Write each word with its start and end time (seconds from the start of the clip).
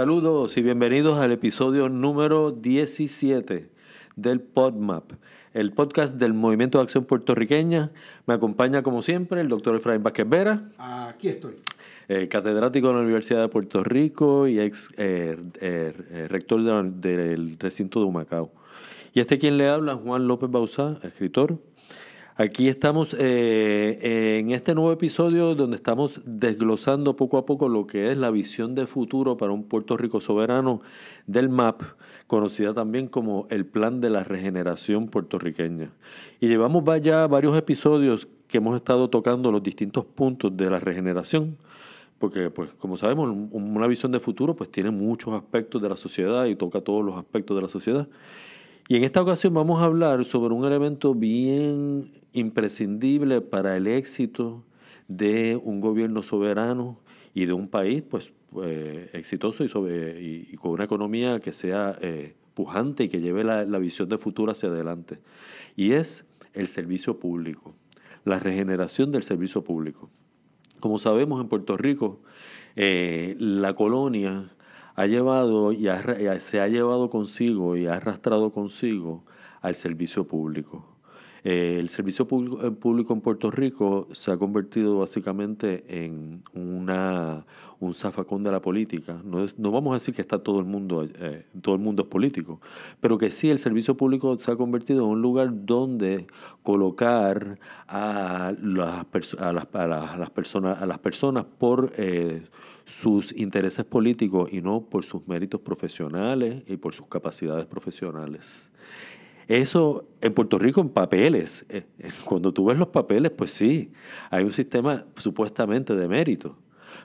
Saludos 0.00 0.56
y 0.56 0.62
bienvenidos 0.62 1.18
al 1.18 1.30
episodio 1.30 1.90
número 1.90 2.52
17 2.52 3.68
del 4.16 4.40
PodMap, 4.40 5.12
el 5.52 5.72
podcast 5.72 6.16
del 6.16 6.32
Movimiento 6.32 6.78
de 6.78 6.84
Acción 6.84 7.04
Puertorriqueña. 7.04 7.90
Me 8.24 8.32
acompaña, 8.32 8.82
como 8.82 9.02
siempre, 9.02 9.42
el 9.42 9.48
doctor 9.48 9.76
Efraín 9.76 10.02
Vázquez 10.02 10.26
Vera. 10.26 10.62
Aquí 10.78 11.28
estoy. 11.28 11.56
Eh, 12.08 12.28
catedrático 12.28 12.88
de 12.88 12.94
la 12.94 13.00
Universidad 13.00 13.42
de 13.42 13.48
Puerto 13.48 13.84
Rico 13.84 14.48
y 14.48 14.58
ex 14.58 14.88
eh, 14.96 15.36
eh, 15.60 16.26
rector 16.30 16.62
del 16.94 17.58
recinto 17.58 18.00
de 18.00 18.06
Humacao. 18.06 18.50
Y 19.12 19.20
este 19.20 19.38
quien 19.38 19.58
le 19.58 19.68
habla, 19.68 19.96
Juan 19.96 20.26
López 20.26 20.50
Bauzá, 20.50 20.96
escritor, 21.02 21.58
Aquí 22.40 22.68
estamos 22.68 23.14
eh, 23.18 24.38
en 24.40 24.52
este 24.52 24.74
nuevo 24.74 24.92
episodio 24.92 25.54
donde 25.54 25.76
estamos 25.76 26.22
desglosando 26.24 27.14
poco 27.14 27.36
a 27.36 27.44
poco 27.44 27.68
lo 27.68 27.86
que 27.86 28.10
es 28.10 28.16
la 28.16 28.30
visión 28.30 28.74
de 28.74 28.86
futuro 28.86 29.36
para 29.36 29.52
un 29.52 29.64
Puerto 29.64 29.98
Rico 29.98 30.22
soberano 30.22 30.80
del 31.26 31.50
MAP, 31.50 31.82
conocida 32.26 32.72
también 32.72 33.08
como 33.08 33.46
el 33.50 33.66
Plan 33.66 34.00
de 34.00 34.08
la 34.08 34.24
Regeneración 34.24 35.08
Puertorriqueña. 35.08 35.90
Y 36.40 36.48
llevamos 36.48 36.82
ya 37.02 37.26
varios 37.26 37.58
episodios 37.58 38.26
que 38.48 38.56
hemos 38.56 38.74
estado 38.74 39.10
tocando 39.10 39.52
los 39.52 39.62
distintos 39.62 40.06
puntos 40.06 40.56
de 40.56 40.70
la 40.70 40.78
regeneración, 40.78 41.58
porque 42.18 42.48
pues 42.48 42.72
como 42.72 42.96
sabemos 42.96 43.36
una 43.50 43.86
visión 43.86 44.12
de 44.12 44.18
futuro 44.18 44.56
pues 44.56 44.70
tiene 44.70 44.90
muchos 44.90 45.34
aspectos 45.34 45.82
de 45.82 45.90
la 45.90 45.96
sociedad 45.96 46.46
y 46.46 46.56
toca 46.56 46.80
todos 46.80 47.04
los 47.04 47.18
aspectos 47.18 47.54
de 47.54 47.62
la 47.62 47.68
sociedad. 47.68 48.08
Y 48.90 48.96
en 48.96 49.04
esta 49.04 49.22
ocasión 49.22 49.54
vamos 49.54 49.80
a 49.80 49.84
hablar 49.84 50.24
sobre 50.24 50.52
un 50.52 50.64
elemento 50.64 51.14
bien 51.14 52.10
imprescindible 52.32 53.40
para 53.40 53.76
el 53.76 53.86
éxito 53.86 54.64
de 55.06 55.54
un 55.62 55.80
gobierno 55.80 56.24
soberano 56.24 56.98
y 57.32 57.46
de 57.46 57.52
un 57.52 57.68
país 57.68 58.02
pues, 58.02 58.32
eh, 58.64 59.08
exitoso 59.12 59.62
y, 59.62 60.56
con 60.56 60.72
una 60.72 60.82
economía 60.82 61.38
que 61.38 61.52
sea 61.52 61.96
eh, 62.00 62.34
pujante 62.54 63.04
y 63.04 63.08
que 63.08 63.20
lleve 63.20 63.44
la, 63.44 63.78
visión 63.78 64.08
de 64.08 64.18
futuro 64.18 64.50
hacia 64.50 64.70
adelante. 64.70 65.20
Y 65.76 65.92
es 65.92 66.26
el 66.52 66.66
servicio 66.66 67.20
público, 67.20 67.76
la 68.24 68.40
regeneración 68.40 69.12
del 69.12 69.22
servicio 69.22 69.62
público. 69.62 70.10
Como 70.80 70.98
sabemos 70.98 71.40
en 71.40 71.46
Puerto 71.46 71.76
Rico, 71.76 72.22
eh, 72.74 73.36
la 73.38 73.72
colonia 73.76 74.50
ha 75.00 75.06
llevado 75.06 75.72
y 75.72 75.88
se 76.40 76.60
ha 76.60 76.68
llevado 76.68 77.08
consigo 77.08 77.74
y 77.74 77.86
ha 77.86 77.94
arrastrado 77.94 78.52
consigo 78.52 79.24
al 79.62 79.74
servicio 79.74 80.24
público. 80.24 80.84
Eh, 81.42 81.78
el 81.80 81.88
servicio 81.88 82.28
público, 82.28 82.74
público, 82.74 83.14
en 83.14 83.22
Puerto 83.22 83.50
Rico 83.50 84.08
se 84.12 84.30
ha 84.30 84.36
convertido 84.36 84.98
básicamente 84.98 86.04
en 86.04 86.42
una, 86.52 87.46
un 87.78 87.94
zafacón 87.94 88.42
de 88.44 88.50
la 88.50 88.60
política. 88.60 89.22
No, 89.24 89.70
vamos 89.72 89.92
a 89.92 89.94
decir 89.94 90.14
que 90.14 90.20
está 90.20 90.42
todo 90.42 90.58
el 90.60 90.66
mundo, 90.66 91.08
eh, 91.14 91.46
todo 91.62 91.76
el 91.76 91.80
mundo 91.80 92.02
es 92.02 92.08
político, 92.08 92.60
pero 93.00 93.16
que 93.16 93.30
sí 93.30 93.48
el 93.48 93.58
servicio 93.58 93.96
público 93.96 94.38
se 94.38 94.52
ha 94.52 94.56
convertido 94.56 95.04
en 95.04 95.12
un 95.12 95.22
lugar 95.22 95.48
donde 95.64 96.26
colocar 96.62 97.58
a 97.88 98.52
las, 98.60 99.06
a 99.38 99.52
las, 99.54 99.66
a 99.72 100.16
las 100.18 100.30
personas, 100.30 100.82
a 100.82 100.84
las 100.84 100.98
personas 100.98 101.46
por 101.58 101.90
eh, 101.96 102.42
sus 102.90 103.32
intereses 103.38 103.84
políticos 103.84 104.52
y 104.52 104.60
no 104.62 104.80
por 104.82 105.04
sus 105.04 105.26
méritos 105.28 105.60
profesionales 105.60 106.64
y 106.66 106.76
por 106.76 106.92
sus 106.92 107.06
capacidades 107.06 107.66
profesionales. 107.66 108.72
Eso 109.46 110.08
en 110.20 110.34
Puerto 110.34 110.58
Rico 110.58 110.80
en 110.80 110.88
papeles. 110.88 111.64
Eh, 111.68 111.84
eh, 111.98 112.10
cuando 112.24 112.52
tú 112.52 112.64
ves 112.64 112.78
los 112.78 112.88
papeles, 112.88 113.30
pues 113.30 113.52
sí, 113.52 113.92
hay 114.28 114.42
un 114.42 114.52
sistema 114.52 115.06
supuestamente 115.14 115.94
de 115.94 116.08
mérito, 116.08 116.58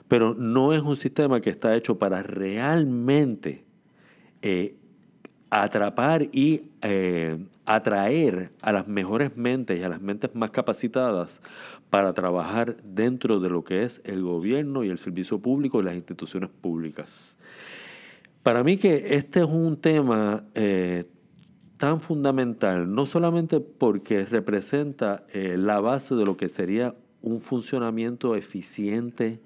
pero 0.08 0.34
no 0.34 0.72
es 0.72 0.82
un 0.82 0.96
sistema 0.96 1.40
que 1.40 1.50
está 1.50 1.76
hecho 1.76 1.96
para 1.98 2.20
realmente 2.22 3.64
eh, 4.42 4.74
atrapar 5.50 6.28
y 6.32 6.64
atraer 7.64 8.52
a 8.60 8.72
las 8.72 8.88
mejores 8.88 9.36
mentes 9.36 9.78
y 9.78 9.82
a 9.82 9.88
las 9.88 10.00
mentes 10.00 10.34
más 10.34 10.50
capacitadas 10.50 11.42
para 11.90 12.12
trabajar 12.12 12.76
dentro 12.82 13.40
de 13.40 13.48
lo 13.48 13.64
que 13.64 13.82
es 13.82 14.00
el 14.04 14.22
gobierno 14.22 14.84
y 14.84 14.88
el 14.88 14.98
servicio 14.98 15.38
público 15.38 15.80
y 15.80 15.84
las 15.84 15.94
instituciones 15.94 16.50
públicas. 16.50 17.38
Para 18.42 18.62
mí 18.64 18.76
que 18.76 19.14
este 19.16 19.40
es 19.40 19.46
un 19.46 19.76
tema 19.76 20.44
eh, 20.54 21.04
tan 21.78 22.00
fundamental, 22.00 22.92
no 22.92 23.06
solamente 23.06 23.60
porque 23.60 24.24
representa 24.24 25.24
eh, 25.32 25.56
la 25.58 25.80
base 25.80 26.14
de 26.14 26.24
lo 26.24 26.36
que 26.36 26.48
sería 26.48 26.94
un 27.22 27.40
funcionamiento 27.40 28.36
eficiente, 28.36 29.40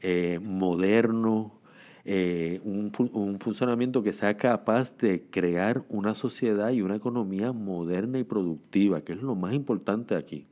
eh, 0.00 0.40
moderno, 0.42 1.60
un, 2.04 2.90
un, 3.12 3.38
funcionamiento 3.38 4.02
que 4.02 4.12
sea 4.12 4.36
capaz 4.36 4.96
de 4.96 5.22
crear 5.30 5.84
una 5.88 6.16
sociedad 6.16 6.70
y 6.70 6.82
una 6.82 6.96
economía 6.96 7.52
moderna 7.52 8.18
y 8.18 8.24
productiva, 8.24 9.02
que 9.02 9.12
es 9.12 9.22
lo 9.22 9.36
más 9.36 9.54
importante 9.54 10.16
aquí 10.16 10.48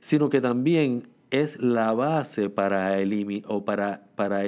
sino 0.00 0.30
que 0.30 0.40
también 0.40 1.08
es 1.30 1.62
la 1.62 1.92
base 1.92 2.50
para 2.50 2.98
eliminar, 2.98 3.44
o 3.48 3.64
para, 3.64 4.04
para, 4.16 4.42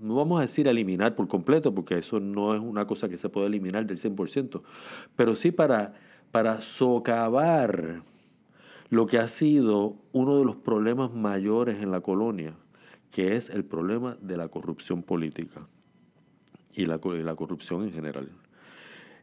no 0.00 0.14
vamos 0.14 0.38
a 0.38 0.42
decir 0.42 0.66
eliminar 0.68 1.14
por 1.14 1.28
completo, 1.28 1.74
porque 1.74 1.98
eso 1.98 2.20
no 2.20 2.54
es 2.54 2.60
una 2.60 2.86
cosa 2.86 3.08
que 3.08 3.18
se 3.18 3.28
puede 3.28 3.48
eliminar 3.48 3.86
del 3.86 3.98
100%, 3.98 4.62
pero 5.14 5.34
sí 5.34 5.50
para, 5.50 5.94
para 6.30 6.60
socavar 6.60 8.02
lo 8.88 9.06
que 9.06 9.18
ha 9.18 9.28
sido 9.28 9.96
uno 10.12 10.38
de 10.38 10.44
los 10.44 10.56
problemas 10.56 11.12
mayores 11.12 11.82
en 11.82 11.90
la 11.90 12.00
colonia, 12.00 12.54
que 13.10 13.36
es 13.36 13.50
el 13.50 13.64
problema 13.64 14.16
de 14.20 14.36
la 14.36 14.48
corrupción 14.48 15.02
política 15.02 15.66
y 16.72 16.86
la, 16.86 16.98
corrupción 16.98 17.84
en 17.84 17.92
general. 17.92 18.30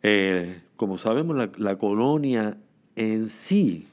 Eh, 0.02 0.62
como 0.76 0.98
sabemos, 0.98 1.58
la 1.58 1.78
colonia 1.78 2.58
en 2.96 3.30
sí 3.30 3.88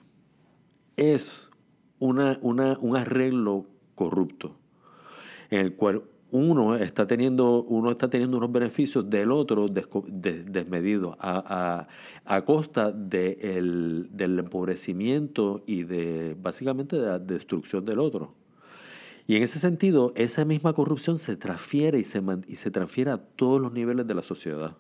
es 0.97 1.50
una, 2.00 2.38
un 2.43 2.97
arreglo 2.97 3.66
corrupto, 3.94 4.56
en 5.50 5.61
el 5.61 5.75
cual 5.77 6.03
uno 6.33 6.77
está 6.77 7.06
teniendo, 7.06 7.62
uno 7.62 7.91
está 7.91 8.09
teniendo 8.09 8.37
unos 8.37 8.53
beneficios 8.53 9.09
del 9.09 9.33
otro 9.33 9.66
desmedidos 9.69 11.16
a, 11.21 11.87
costa 12.44 12.93
del 12.93 14.09
empobrecimiento 14.21 15.62
y 15.66 15.84
de 15.84 16.37
básicamente 16.41 16.97
de 16.97 17.06
la 17.06 17.19
destrucción 17.19 17.84
del 17.84 17.99
otro. 17.99 18.34
Y 19.27 19.37
en 19.37 19.43
ese 19.43 19.59
sentido, 19.59 20.12
esa 20.16 20.44
misma 20.44 20.72
corrupción 20.72 21.19
se 21.19 21.37
transfiere 21.37 21.99
y 21.99 22.05
se, 22.05 22.22
y 22.49 22.56
se 22.56 22.71
transfiere 22.71 23.10
a 23.12 23.19
todos 23.19 23.60
los 23.60 23.72
niveles 23.72 24.06
de 24.06 24.15
la 24.15 24.22
sociedad. 24.22 24.77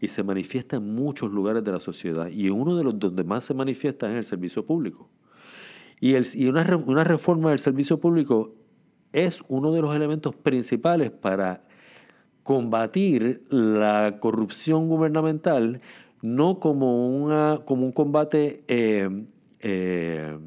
Y 0.00 0.08
se 0.08 0.22
manifiesta 0.24 0.76
en 0.76 0.94
muchos 0.94 1.30
lugares 1.30 1.62
de 1.62 1.70
la 1.70 1.80
sociedad. 1.80 2.28
Y 2.28 2.48
uno 2.48 2.76
de 2.76 2.84
los 2.84 2.98
donde 2.98 3.22
más 3.22 3.44
se 3.44 3.54
manifiesta 3.54 4.06
es 4.06 4.12
en 4.12 4.18
el 4.18 4.24
servicio 4.24 4.64
público. 4.64 5.08
Y, 6.04 6.48
una, 6.48 6.76
una 6.76 7.02
reforma 7.02 7.48
del 7.48 7.58
servicio 7.58 7.98
público 7.98 8.54
es 9.14 9.42
uno 9.48 9.72
de 9.72 9.80
los 9.80 9.96
elementos 9.96 10.36
principales 10.36 11.10
para 11.10 11.62
combatir 12.42 13.40
la 13.48 14.18
corrupción 14.20 14.90
gubernamental, 14.90 15.80
no 16.20 16.60
como, 16.60 17.62
como 17.64 17.86
un 17.86 17.92
combate 17.92 18.64
eh, 18.68 19.08
eh, 19.60 20.38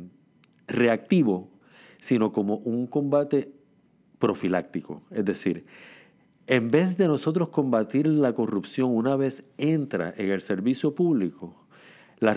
reactivo, 0.68 1.50
sino 1.98 2.32
como 2.32 2.58
un 2.58 2.86
combate 2.86 3.52
profiláctico. 4.20 5.02
Es 5.10 5.26
decir, 5.26 5.66
en 6.46 6.70
vez 6.70 6.98
de 6.98 7.08
nosotros 7.08 7.50
combatir 7.50 8.06
la 8.06 8.34
corrupción 8.34 8.92
una 8.92 9.16
vez 9.16 9.44
entra 9.58 10.14
en 10.18 10.30
el 10.30 10.42
servicio 10.42 10.94
público, 10.94 11.67
la, 12.20 12.34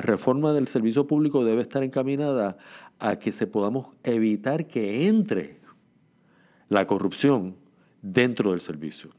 reforma, 0.00 0.52
del 0.52 0.68
servicio 0.68 1.06
público 1.06 1.44
debe 1.44 1.62
estar 1.62 1.82
encaminada 1.82 2.56
a 2.98 3.18
que 3.18 3.32
se 3.32 3.46
podamos 3.46 3.88
evitar 4.04 4.66
que 4.66 5.08
entre 5.08 5.60
la 6.68 6.86
corrupción 6.86 7.56
dentro 8.02 8.52
del 8.52 8.60
servicio. 8.60 9.10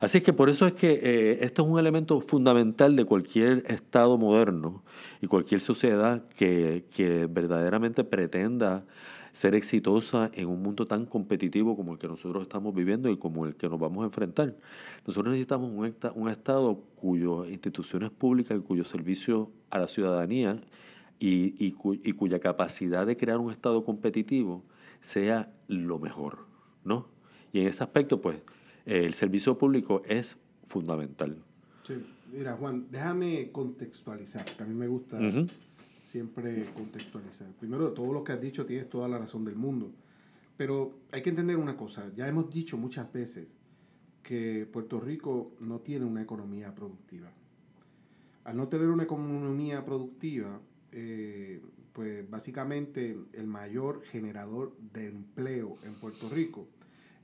Así 0.00 0.18
es 0.18 0.24
que 0.24 0.32
por 0.32 0.48
eso 0.48 0.66
es 0.66 0.72
que 0.72 0.92
eh, 0.92 1.38
esto 1.42 1.62
es 1.62 1.68
un 1.68 1.78
elemento 1.78 2.22
fundamental 2.22 2.96
de 2.96 3.04
cualquier 3.04 3.64
Estado 3.66 4.16
moderno 4.16 4.82
y 5.20 5.26
cualquier 5.26 5.60
sociedad 5.60 6.26
que, 6.28 6.86
que 6.90 7.26
verdaderamente 7.26 8.02
pretenda 8.02 8.84
ser 9.32 9.54
exitosa 9.54 10.30
en 10.34 10.48
un 10.48 10.62
mundo 10.62 10.84
tan 10.84 11.06
competitivo 11.06 11.76
como 11.76 11.92
el 11.92 11.98
que 11.98 12.08
nosotros 12.08 12.42
estamos 12.42 12.74
viviendo 12.74 13.10
y 13.10 13.16
como 13.16 13.46
el 13.46 13.54
que 13.54 13.68
nos 13.68 13.78
vamos 13.78 14.02
a 14.02 14.06
enfrentar. 14.06 14.56
Nosotros 15.06 15.32
necesitamos 15.32 15.70
un, 15.70 15.94
un 16.14 16.28
Estado 16.28 16.80
cuyas 16.96 17.50
instituciones 17.50 18.10
públicas 18.10 18.58
y 18.58 18.60
cuyo 18.60 18.84
servicio 18.84 19.50
a 19.70 19.78
la 19.78 19.88
ciudadanía 19.88 20.60
y, 21.18 21.54
y, 21.58 22.12
cuya 22.12 22.40
capacidad 22.40 23.06
de 23.06 23.16
crear 23.16 23.38
un 23.38 23.52
Estado 23.52 23.84
competitivo 23.84 24.64
sea 25.00 25.52
lo 25.68 25.98
mejor, 25.98 26.46
¿no? 26.82 27.08
Y 27.52 27.60
en 27.60 27.68
ese 27.68 27.82
aspecto, 27.82 28.20
pues, 28.20 28.38
el 28.86 29.12
servicio 29.12 29.58
público 29.58 30.02
es 30.06 30.38
fundamental. 30.64 31.36
Sí, 31.82 31.94
mira, 32.32 32.56
Juan, 32.56 32.86
déjame 32.90 33.50
contextualizar, 33.52 34.44
que 34.44 34.62
a 34.62 34.66
mí 34.66 34.74
me 34.74 34.88
gusta 34.88 35.18
siempre 36.10 36.68
contextualizar. 36.74 37.46
Primero, 37.52 37.92
todo 37.92 38.12
lo 38.12 38.24
que 38.24 38.32
has 38.32 38.40
dicho 38.40 38.66
tienes 38.66 38.90
toda 38.90 39.06
la 39.08 39.18
razón 39.18 39.44
del 39.44 39.54
mundo, 39.54 39.92
Pero 40.56 40.92
hay 41.10 41.22
que 41.22 41.30
entender 41.30 41.56
una 41.56 41.74
cosa, 41.74 42.12
ya 42.14 42.28
hemos 42.28 42.50
dicho 42.50 42.76
muchas 42.76 43.10
veces 43.10 43.46
que 44.22 44.68
Puerto 44.70 45.00
Rico 45.00 45.52
no 45.60 45.78
tiene 45.78 46.04
una 46.04 46.20
economía 46.20 46.74
productiva. 46.74 47.30
Al 48.44 48.56
no 48.58 48.68
tener 48.68 48.88
una 48.88 49.04
economía 49.04 49.82
productiva, 49.86 50.60
eh, 50.92 51.62
pues 51.94 52.28
básicamente 52.28 53.16
el 53.32 53.46
mayor 53.46 54.02
generador 54.02 54.76
de 54.92 55.06
empleo 55.06 55.78
en 55.82 55.94
Puerto 55.94 56.28
Rico 56.28 56.66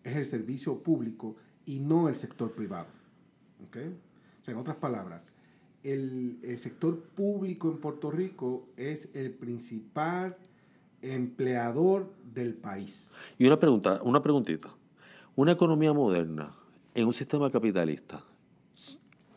es 0.02 0.16
el 0.16 0.24
servicio 0.24 0.82
público 0.82 1.36
y 1.66 1.80
no 1.80 2.08
el 2.08 2.16
sector 2.16 2.52
privado. 2.52 2.88
¿Okay? 3.68 3.88
O 3.88 4.44
sea, 4.44 4.54
en 4.54 4.60
otras 4.60 4.76
palabras, 4.76 5.34
el, 5.92 6.38
el 6.42 6.58
sector 6.58 7.00
público 7.00 7.70
en 7.70 7.78
Puerto 7.78 8.10
Rico 8.10 8.68
es 8.76 9.08
el 9.14 9.30
principal 9.30 10.36
empleador 11.02 12.12
del 12.34 12.54
país. 12.54 13.12
Y 13.38 13.46
una 13.46 13.58
pregunta, 13.58 14.00
una 14.02 14.22
preguntita. 14.22 14.74
Una 15.36 15.52
economía 15.52 15.92
moderna 15.92 16.54
en 16.94 17.06
un 17.06 17.12
sistema 17.12 17.50
capitalista, 17.50 18.24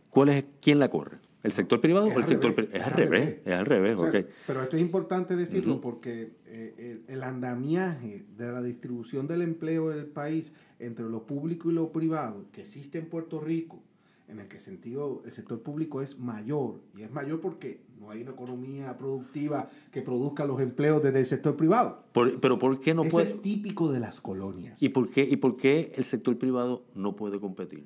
¿cuál 0.10 0.30
es, 0.30 0.46
¿quién 0.62 0.80
la 0.80 0.90
corre? 0.90 1.18
¿El 1.44 1.52
sector 1.52 1.80
privado 1.82 2.08
o 2.08 2.18
el 2.18 2.26
sector 2.26 2.56
privado? 2.56 2.78
Es, 2.78 2.84
al 2.84 2.94
revés, 2.94 3.38
es 3.46 3.54
al 3.54 3.66
revés, 3.66 4.00
ok. 4.00 4.16
Pero 4.48 4.62
esto 4.62 4.76
es 4.76 4.82
importante 4.82 5.36
decirlo 5.36 5.80
porque 5.80 6.34
eh, 6.46 7.02
el, 7.08 7.14
el, 7.14 7.24
andamiaje 7.24 8.26
de 8.38 8.52
la 8.52 8.62
distribución 8.62 9.28
del 9.28 9.42
empleo 9.42 9.90
del 9.90 10.06
país 10.06 10.54
entre 10.80 11.06
lo 11.10 11.26
público 11.26 11.70
y 11.70 11.74
lo 11.74 11.92
privado 11.92 12.46
que 12.52 12.62
existe 12.62 12.98
en 12.98 13.08
Puerto 13.08 13.40
Rico, 13.40 13.82
en 14.30 14.40
el 14.40 14.48
que 14.48 14.60
sentido 14.60 15.22
el 15.26 15.32
sector 15.32 15.62
público 15.62 16.02
es 16.02 16.20
mayor, 16.20 16.82
y 16.96 17.02
es 17.02 17.12
mayor 17.12 17.42
porque 17.42 17.82
no 18.00 18.12
hay 18.12 18.22
una 18.22 18.32
economía 18.32 18.98
productiva 18.98 19.70
que 19.92 20.02
produzca 20.02 20.46
los 20.46 20.62
empleos 20.62 21.02
desde 21.02 21.20
el 21.20 21.26
sector 21.26 21.56
privado. 21.56 22.04
pero 22.14 22.58
¿por 22.60 22.80
qué 22.80 22.94
no 22.94 23.02
Eso 23.02 23.12
puede? 23.12 23.26
es 23.26 23.42
típico 23.42 23.92
de 23.92 24.00
las 24.00 24.22
colonias. 24.22 24.82
¿Y 24.82 24.90
por, 24.90 25.10
qué, 25.10 25.24
¿Y 25.24 25.38
por 25.38 25.58
qué 25.58 25.92
el 25.96 26.06
sector 26.06 26.38
privado 26.38 26.86
no 26.96 27.16
puede 27.16 27.40
competir? 27.40 27.86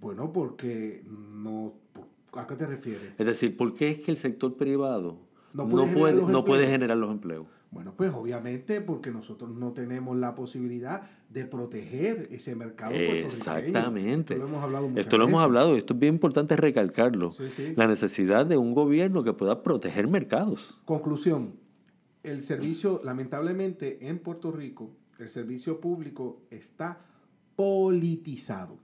Bueno, 0.00 0.32
porque 0.32 1.04
no... 1.06 1.74
¿A 2.32 2.46
qué 2.46 2.54
te 2.54 2.66
refieres? 2.66 3.12
Es 3.18 3.26
decir, 3.26 3.56
¿por 3.56 3.74
qué 3.74 3.90
es 3.90 4.00
que 4.00 4.10
el 4.10 4.16
sector 4.16 4.56
privado 4.56 5.18
no 5.52 5.68
puede, 5.68 5.86
no 5.86 5.92
puede, 5.92 6.32
no 6.32 6.44
puede 6.44 6.66
generar 6.66 6.96
los 6.96 7.10
empleos? 7.10 7.46
Bueno, 7.70 7.94
pues 7.96 8.12
obviamente 8.12 8.80
porque 8.80 9.12
nosotros 9.12 9.54
no 9.54 9.72
tenemos 9.72 10.16
la 10.16 10.34
posibilidad 10.34 11.02
de 11.28 11.44
proteger 11.44 12.26
ese 12.32 12.56
mercado 12.56 12.94
Exactamente. 12.96 14.34
Esto 14.34 14.44
lo 14.44 14.48
hemos 14.48 14.64
hablado 14.64 14.88
muchas 14.88 15.04
Esto 15.04 15.18
lo 15.18 15.24
veces. 15.24 15.32
hemos 15.32 15.44
hablado, 15.44 15.76
esto 15.76 15.94
es 15.94 16.00
bien 16.00 16.14
importante 16.14 16.56
recalcarlo. 16.56 17.32
Sí, 17.32 17.48
sí. 17.48 17.74
La 17.76 17.86
necesidad 17.86 18.44
de 18.44 18.56
un 18.56 18.74
gobierno 18.74 19.22
que 19.22 19.32
pueda 19.34 19.62
proteger 19.62 20.08
mercados. 20.08 20.80
Conclusión, 20.84 21.54
el 22.24 22.42
servicio, 22.42 23.00
lamentablemente 23.04 24.08
en 24.08 24.18
Puerto 24.18 24.50
Rico, 24.50 24.90
el 25.20 25.28
servicio 25.28 25.80
público 25.80 26.42
está 26.50 26.98
politizado. 27.54 28.78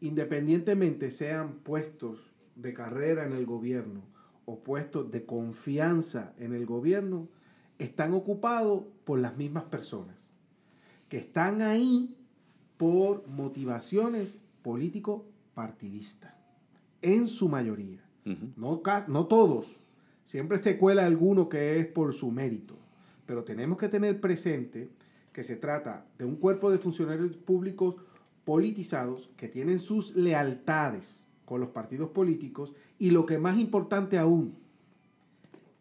Independientemente 0.00 1.12
sean 1.12 1.52
puestos 1.62 2.18
de 2.56 2.74
carrera 2.74 3.24
en 3.24 3.32
el 3.32 3.46
gobierno 3.46 4.13
o 4.46 4.60
puestos 4.60 5.10
de 5.10 5.24
confianza 5.24 6.34
en 6.38 6.54
el 6.54 6.66
gobierno, 6.66 7.28
están 7.78 8.12
ocupados 8.14 8.84
por 9.04 9.18
las 9.18 9.36
mismas 9.36 9.64
personas, 9.64 10.24
que 11.08 11.18
están 11.18 11.62
ahí 11.62 12.16
por 12.76 13.26
motivaciones 13.26 14.38
político-partidistas, 14.62 16.34
en 17.02 17.26
su 17.26 17.48
mayoría. 17.48 18.04
Uh 18.26 18.30
-huh. 18.30 18.52
no, 18.56 18.82
no 19.08 19.26
todos, 19.26 19.80
siempre 20.24 20.58
se 20.58 20.78
cuela 20.78 21.04
alguno 21.04 21.48
que 21.48 21.78
es 21.78 21.86
por 21.86 22.14
su 22.14 22.30
mérito, 22.30 22.76
pero 23.26 23.44
tenemos 23.44 23.78
que 23.78 23.88
tener 23.88 24.20
presente 24.20 24.90
que 25.32 25.44
se 25.44 25.56
trata 25.56 26.06
de 26.16 26.24
un 26.24 26.36
cuerpo 26.36 26.70
de 26.70 26.78
funcionarios 26.78 27.36
públicos 27.36 27.96
politizados 28.44 29.30
que 29.36 29.48
tienen 29.48 29.78
sus 29.78 30.14
lealtades 30.14 31.26
con 31.44 31.60
los 31.60 31.70
partidos 31.70 32.10
políticos 32.10 32.72
y 32.98 33.10
lo 33.10 33.26
que 33.26 33.38
más 33.38 33.58
importante 33.58 34.18
aún, 34.18 34.56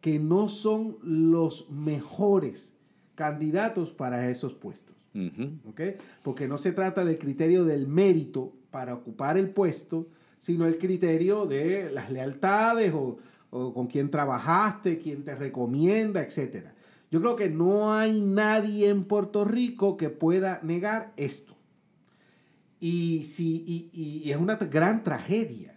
que 0.02 0.20
no 0.20 0.50
son 0.50 0.98
los 1.02 1.70
mejores 1.70 2.74
candidatos 3.16 3.92
para 3.92 4.30
esos 4.30 4.54
puestos. 4.54 4.96
Uh 5.14 5.20
-huh. 5.20 5.60
¿okay? 5.70 5.96
Porque 6.24 6.48
no 6.48 6.58
se 6.58 6.72
trata 6.72 7.06
del 7.06 7.20
criterio 7.20 7.66
del 7.66 7.88
mérito 7.88 8.54
para 8.72 8.94
ocupar 8.96 9.38
el 9.38 9.50
puesto, 9.52 10.08
sino 10.40 10.66
el 10.66 10.78
criterio 10.78 11.46
de 11.46 11.92
las 11.92 12.12
lealtades 12.12 12.94
o, 12.94 13.18
o 13.52 13.74
con 13.74 13.88
quién 13.88 14.10
trabajaste, 14.10 14.98
quién 14.98 15.24
te 15.24 15.36
recomienda, 15.36 16.22
etc. 16.22 16.66
Yo 17.12 17.22
creo 17.22 17.36
que 17.36 17.50
no 17.50 17.94
hay 17.94 18.22
nadie 18.22 18.90
en 18.90 19.04
Puerto 19.04 19.46
Rico 19.46 19.98
que 19.98 20.10
pueda 20.10 20.60
negar 20.64 21.14
esto. 21.16 21.56
Y, 22.80 23.24
si, 23.26 23.64
y, 23.68 23.90
y, 23.94 24.32
es 24.32 24.38
una 24.38 24.56
gran 24.56 25.04
tragedia, 25.04 25.73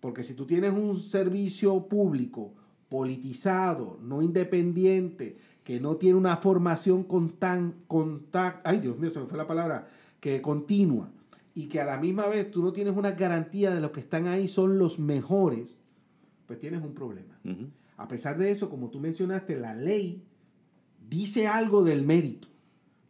porque 0.00 0.24
si 0.24 0.34
tú 0.34 0.46
tienes 0.46 0.72
un 0.72 0.98
servicio 0.98 1.88
público 1.88 2.52
politizado, 2.88 3.98
no 4.02 4.22
independiente, 4.22 5.36
que 5.64 5.80
no 5.80 5.96
tiene 5.96 6.16
una 6.16 6.36
formación 6.36 7.04
con 7.04 7.30
tan, 7.30 7.74
con 7.86 8.24
tan, 8.30 8.60
ay 8.64 8.80
Dios 8.80 8.98
mío, 8.98 9.10
se 9.10 9.20
me 9.20 9.26
fue 9.26 9.36
la 9.36 9.46
palabra, 9.46 9.86
que 10.20 10.40
continua, 10.40 11.10
y 11.54 11.66
que 11.66 11.80
a 11.80 11.84
la 11.84 11.98
misma 11.98 12.26
vez 12.26 12.50
tú 12.50 12.62
no 12.62 12.72
tienes 12.72 12.96
una 12.96 13.10
garantía 13.12 13.74
de 13.74 13.80
los 13.80 13.90
que 13.90 14.00
están 14.00 14.28
ahí 14.28 14.48
son 14.48 14.78
los 14.78 14.98
mejores, 14.98 15.80
pues 16.46 16.58
tienes 16.58 16.82
un 16.82 16.94
problema. 16.94 17.38
Uh 17.44 17.48
-huh. 17.48 17.70
A 17.96 18.06
pesar 18.06 18.38
de 18.38 18.50
eso, 18.50 18.70
como 18.70 18.90
tú 18.90 19.00
mencionaste, 19.00 19.56
la 19.56 19.74
ley 19.74 20.22
dice 21.10 21.48
algo 21.48 21.82
del 21.82 22.04
mérito, 22.04 22.48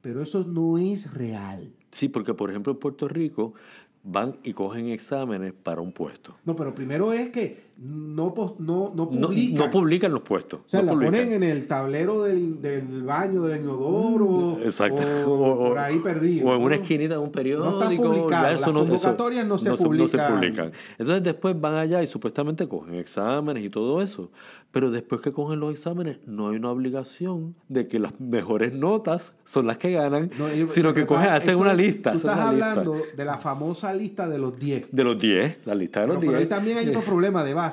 pero 0.00 0.22
eso 0.22 0.44
no 0.44 0.78
es 0.78 1.12
real. 1.12 1.74
Sí, 1.90 2.08
porque 2.08 2.34
por 2.34 2.50
ejemplo 2.50 2.72
en 2.72 2.78
Puerto 2.78 3.06
Rico 3.06 3.54
van 4.02 4.38
y 4.42 4.52
cogen 4.52 4.88
exámenes 4.88 5.52
para 5.52 5.80
un 5.80 5.92
puesto. 5.92 6.36
No, 6.44 6.56
pero 6.56 6.74
primero 6.74 7.12
es 7.12 7.30
que 7.30 7.67
no, 7.80 8.34
no, 8.58 8.92
no 8.92 9.08
publican. 9.08 9.54
No, 9.54 9.64
no 9.66 9.70
publican 9.70 10.12
los 10.12 10.22
puestos. 10.22 10.60
O 10.60 10.68
sea, 10.68 10.80
no 10.80 10.86
la 10.86 10.92
publican. 10.94 11.14
ponen 11.14 11.32
en 11.34 11.42
el 11.44 11.68
tablero 11.68 12.24
del, 12.24 12.60
del 12.60 13.04
baño, 13.04 13.44
del 13.44 13.62
inodoro. 13.62 14.58
Exacto. 14.62 14.98
O, 15.28 15.32
o, 15.32 15.68
por 15.68 15.78
ahí 15.78 15.98
perdido. 15.98 16.48
O 16.48 16.54
en 16.54 16.62
una 16.62 16.76
esquinita 16.76 17.14
de 17.14 17.20
un 17.20 17.30
periódico. 17.30 17.70
No 17.70 17.78
están 17.78 17.96
publicadas. 17.96 18.60
Las 18.60 18.70
convocatorias 18.70 19.44
eso, 19.44 19.48
no, 19.48 19.58
se 19.58 19.70
publican. 19.72 19.98
no 19.98 20.08
se 20.08 20.32
publican. 20.32 20.72
Entonces 20.98 21.22
después 21.22 21.60
van 21.60 21.74
allá 21.74 22.02
y 22.02 22.06
supuestamente 22.06 22.66
cogen 22.66 22.94
exámenes 22.94 23.64
y 23.64 23.70
todo 23.70 24.00
eso. 24.00 24.30
Pero 24.70 24.90
después 24.90 25.20
que 25.20 25.32
cogen 25.32 25.60
los 25.60 25.70
exámenes, 25.70 26.18
no 26.26 26.48
hay 26.48 26.56
una 26.56 26.70
obligación 26.70 27.54
de 27.68 27.86
que 27.86 27.98
las 27.98 28.20
mejores 28.20 28.74
notas 28.74 29.32
son 29.44 29.66
las 29.66 29.78
que 29.78 29.92
ganan, 29.92 30.30
sino 30.66 30.92
que 30.92 31.06
cogen, 31.06 31.30
hacen 31.30 31.56
una 31.56 31.72
es, 31.72 31.78
lista. 31.78 32.12
Tú 32.12 32.18
estás 32.18 32.38
hablando 32.38 32.94
lista. 32.94 33.16
de 33.16 33.24
la 33.24 33.38
famosa 33.38 33.94
lista 33.94 34.28
de 34.28 34.38
los 34.38 34.58
10. 34.58 34.88
De 34.92 35.04
los 35.04 35.18
10, 35.18 35.58
la 35.64 35.74
lista 35.74 36.02
de 36.02 36.06
los 36.08 36.20
10. 36.20 36.26
Pero 36.30 36.38
ahí 36.38 36.46
también 36.46 36.78
hay 36.78 36.88
otro 36.88 37.00
problema 37.06 37.44
de 37.44 37.54
base. 37.54 37.67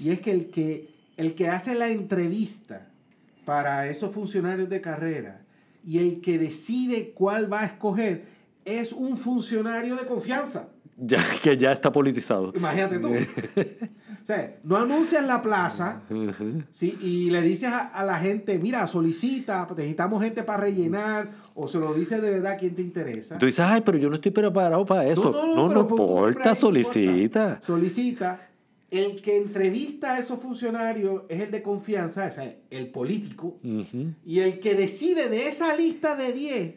Y 0.00 0.10
es 0.10 0.20
que 0.20 0.30
el 0.30 0.50
que, 0.50 0.88
el 1.16 1.34
que 1.34 1.48
hace 1.48 1.74
la 1.74 1.88
entrevista 1.88 2.88
para 3.44 3.86
esos 3.88 4.14
funcionarios 4.14 4.68
de 4.68 4.80
carrera 4.80 5.42
y 5.84 5.98
el 5.98 6.20
que 6.20 6.38
decide 6.38 7.12
cuál 7.12 7.50
va 7.50 7.60
a 7.60 7.66
escoger 7.66 8.24
es 8.64 8.92
un 8.92 9.16
funcionario 9.16 9.94
de 9.96 10.04
confianza. 10.04 10.68
Ya, 10.98 11.22
que 11.42 11.58
ya 11.58 11.72
está 11.72 11.92
politizado. 11.92 12.52
Imagínate 12.56 12.98
tú. 12.98 13.08
o 13.12 14.26
sea, 14.26 14.56
no 14.64 14.76
anuncias 14.76 15.26
la 15.26 15.42
plaza 15.42 16.00
uh 16.08 16.14
-huh. 16.14 16.64
¿sí? 16.70 16.96
y 17.02 17.28
le 17.28 17.42
dices 17.42 17.68
a, 17.68 17.88
a, 17.88 18.02
la 18.02 18.18
gente, 18.18 18.58
mira, 18.58 18.86
solicita, 18.86 19.66
necesitamos 19.76 20.22
gente 20.22 20.42
para 20.42 20.62
rellenar, 20.62 21.28
o 21.54 21.68
se 21.68 21.78
lo 21.78 21.92
dices 21.92 22.22
de 22.22 22.30
verdad 22.30 22.52
a 22.52 22.56
quien 22.56 22.74
te 22.74 22.80
interesa. 22.80 23.36
Tú 23.36 23.44
dices, 23.44 23.60
ay, 23.60 23.82
pero 23.84 23.98
yo 23.98 24.08
no 24.08 24.14
estoy 24.14 24.32
preparado 24.32 24.86
para 24.86 25.04
eso. 25.06 25.30
No, 25.30 25.46
no, 25.46 25.68
no, 25.68 25.74
no 25.74 25.80
importa, 25.80 26.54
solicita. 26.54 27.42
Importa. 27.42 27.58
Solicita. 27.60 28.48
El 28.90 29.20
que 29.20 29.36
entrevista 29.36 30.14
a 30.14 30.18
esos 30.20 30.40
funcionarios 30.40 31.22
es 31.28 31.40
el 31.40 31.50
de 31.50 31.62
confianza, 31.62 32.26
o 32.26 32.30
sea, 32.30 32.56
el 32.70 32.88
político, 32.88 33.58
uh 33.62 33.68
-huh. 33.68 34.14
y 34.24 34.40
el 34.40 34.60
que 34.60 34.74
decide 34.74 35.28
de 35.28 35.48
esa 35.48 35.74
lista 35.76 36.14
de 36.14 36.32
10 36.32 36.74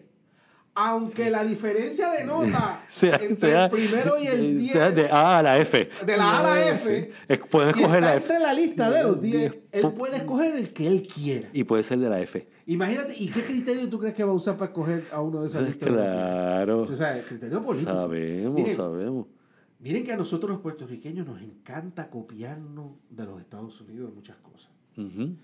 aunque 0.75 1.29
la 1.29 1.43
diferencia 1.43 2.09
de 2.11 2.23
nota 2.23 2.81
sea, 2.89 3.15
entre 3.21 3.51
sea, 3.51 3.65
el 3.65 3.71
primero 3.71 4.13
y 4.17 4.27
el 4.27 4.57
10 4.57 4.71
sea 4.71 4.91
de 4.91 5.09
A 5.09 5.39
a 5.39 5.43
la 5.43 5.57
F. 5.59 5.89
de 6.05 6.17
la 6.17 6.31
A 6.31 6.39
a 6.39 6.43
la 6.43 6.69
F 6.69 7.11
puede 7.51 7.73
si 7.73 7.79
escoger 7.79 7.99
está 7.99 8.11
la 8.11 8.15
entre 8.15 8.35
F. 8.35 8.43
la 8.43 8.53
lista 8.53 8.89
de 8.89 9.03
los 9.03 9.21
10 9.21 9.55
él 9.71 9.91
puede 9.91 10.17
escoger 10.17 10.55
el 10.55 10.73
que 10.73 10.87
él 10.87 11.05
quiera. 11.05 11.49
Y 11.53 11.63
puede 11.63 11.83
ser 11.83 11.99
de 11.99 12.09
la 12.09 12.21
F. 12.21 12.47
Imagínate 12.65 13.13
¿y 13.17 13.27
qué 13.27 13.43
criterio 13.43 13.89
tú 13.89 13.99
crees 13.99 14.15
que 14.15 14.23
va 14.23 14.31
a 14.31 14.35
usar 14.35 14.55
para 14.55 14.71
escoger 14.71 15.05
a 15.11 15.21
uno 15.21 15.41
de 15.41 15.47
esas 15.49 15.63
listas 15.67 15.89
claro. 15.89 16.81
O 16.81 16.95
sea 16.95 17.21
criterio 17.23 17.61
político. 17.61 17.91
Sabemos 17.91 18.53
miren, 18.53 18.75
sabemos 18.75 19.27
miren 19.79 20.03
que 20.03 20.11
a 20.11 20.17
nosotros 20.17 20.51
los 20.51 20.61
puertorriqueños 20.61 21.25
nos 21.25 21.41
encanta 21.41 22.09
copiarnos 22.09 22.91
de 23.09 23.25
los 23.25 23.41
Estados 23.41 23.79
Unidos 23.81 24.09
de 24.09 24.15
muchas 24.15 24.37
cosas. 24.37 24.71
Uh 24.97 25.01
-huh. 25.01 25.35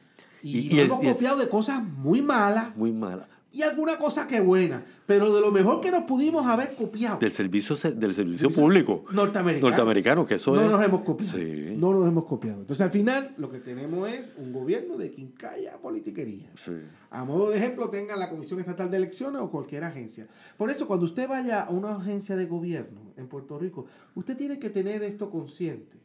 y, 0.42 0.58
y, 0.58 0.72
y, 0.72 0.75
nos 0.75 0.86
hemos 0.86 1.13
copiado 1.13 1.38
de 1.38 1.50
cosas 1.50 1.84
muy 1.84 2.22
malas. 2.22 2.75
Muy 2.75 2.92
malas 2.92 3.27
y 3.55 3.62
alguna 3.63 3.97
cosa 3.97 4.27
que 4.27 4.41
buena, 4.41 4.83
pero 5.05 5.33
de 5.33 5.39
lo 5.39 5.51
mejor 5.51 5.79
que 5.79 5.89
nos 5.89 6.03
pudimos 6.03 6.45
haber 6.45 6.75
copiado. 6.75 7.17
Del 7.19 7.31
servicio, 7.31 7.75
se- 7.75 7.93
del 7.93 8.13
servicio 8.13 8.50
público 8.50 9.05
Norteamericano. 9.12 9.69
norteamericano, 9.69 10.25
que 10.25 10.35
eso 10.35 10.53
no 10.53 10.62
es... 10.62 10.71
nos 10.71 10.83
hemos 10.83 11.01
copiado. 11.03 11.38
Sí. 11.38 11.74
No 11.77 11.93
nos 11.93 12.07
hemos 12.07 12.25
copiado. 12.25 12.59
Entonces, 12.62 12.83
al 12.85 12.91
final, 12.91 13.33
lo 13.38 13.50
que 13.50 13.59
tenemos 13.59 14.09
es 14.09 14.27
un 14.38 14.51
gobierno 14.51 14.97
de 14.97 15.09
quincalla 15.12 15.77
politiquería. 15.81 16.51
Sí. 16.55 16.74
A 17.12 17.24
modo 17.24 17.50
de 17.51 17.57
ejemplo, 17.57 17.89
tenga 17.89 18.17
la 18.17 18.29
Comisión 18.29 18.59
Estatal 18.59 18.91
de 18.91 18.97
Elecciones 18.97 19.41
o 19.41 19.50
cualquier 19.50 19.85
agencia. 19.85 20.27
Por 20.57 20.69
eso, 20.69 20.85
cuando 20.85 21.05
usted 21.05 21.27
vaya 21.29 21.62
a 21.62 21.69
una 21.69 21.95
agencia 21.95 22.35
de 22.35 22.45
gobierno 22.45 23.13
en 23.15 23.27
Puerto 23.27 23.57
Rico, 23.57 23.85
usted 24.15 24.35
tiene 24.35 24.59
que 24.59 24.69
tener 24.69 25.01
esto 25.03 25.29
consciente 25.29 25.97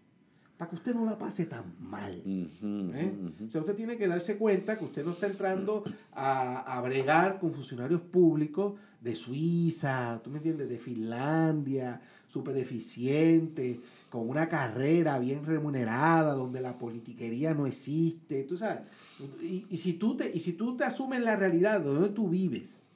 para 0.61 0.69
que 0.69 0.77
usted 0.77 0.95
no 0.95 1.07
la 1.07 1.17
pase 1.17 1.47
tan 1.47 1.75
mal. 1.81 2.23
¿eh? 2.23 3.13
O 3.47 3.51
sea, 3.51 3.63
usted 3.63 3.75
tiene 3.75 3.97
que 3.97 4.07
darse 4.07 4.37
cuenta 4.37 4.77
que 4.77 4.85
usted 4.85 5.03
no 5.03 5.13
está 5.13 5.27
entrando 5.27 5.83
a, 6.13 6.77
a 6.77 6.83
bregar 6.83 7.39
con 7.39 7.55
funcionarios 7.55 8.03
públicos 8.03 8.75
de 9.01 9.15
Suiza, 9.15 10.21
¿tú 10.23 10.29
me 10.29 10.37
entiendes? 10.37 10.69
De 10.69 10.79
Finlandia, 10.79 12.03
súper 12.27 12.59
eficiente, 12.59 13.81
con 14.11 14.29
una 14.29 14.51
carrera 14.51 15.19
bien 15.19 15.47
remunerada, 15.47 16.35
donde 16.35 16.61
la 16.61 16.77
politiquería 16.77 17.55
no 17.55 17.67
existe, 17.67 18.43
tú 18.43 18.59
sabes. 18.59 18.83
Y, 19.41 19.65
y 19.71 19.79
si, 19.79 19.95
tú 19.95 20.15
te, 20.15 20.31
y 20.31 20.41
si 20.41 20.53
tú 20.53 20.77
te 20.77 20.85
asumes 20.85 21.23
la 21.23 21.37
realidad 21.37 21.81
de 21.81 21.89
donde 21.89 22.11
tú 22.11 22.29
vives, 22.29 22.87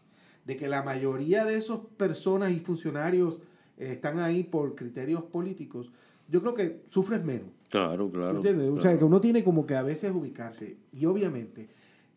de 0.44 0.58
que 0.58 0.68
la 0.68 0.82
mayoría 0.82 1.46
de 1.46 1.56
esas 1.56 1.78
personas 1.96 2.52
y 2.52 2.60
funcionarios 2.60 3.40
eh, 3.78 3.92
están 3.92 4.18
ahí 4.18 4.42
por 4.42 4.74
criterios 4.74 5.22
políticos, 5.22 5.90
yo 6.28 6.40
creo 6.40 6.54
que 6.54 6.82
sufres 6.86 7.24
menos. 7.24 7.48
Claro, 7.68 8.06
¿Tú 8.06 8.12
claro. 8.12 8.36
entiendes? 8.36 8.70
O 8.70 8.78
sea, 8.80 8.96
que 8.98 9.04
uno 9.04 9.20
tiene 9.20 9.42
como 9.44 9.66
que 9.66 9.74
a 9.74 9.82
veces 9.82 10.12
ubicarse. 10.14 10.76
Y 10.92 11.06
obviamente, 11.06 11.68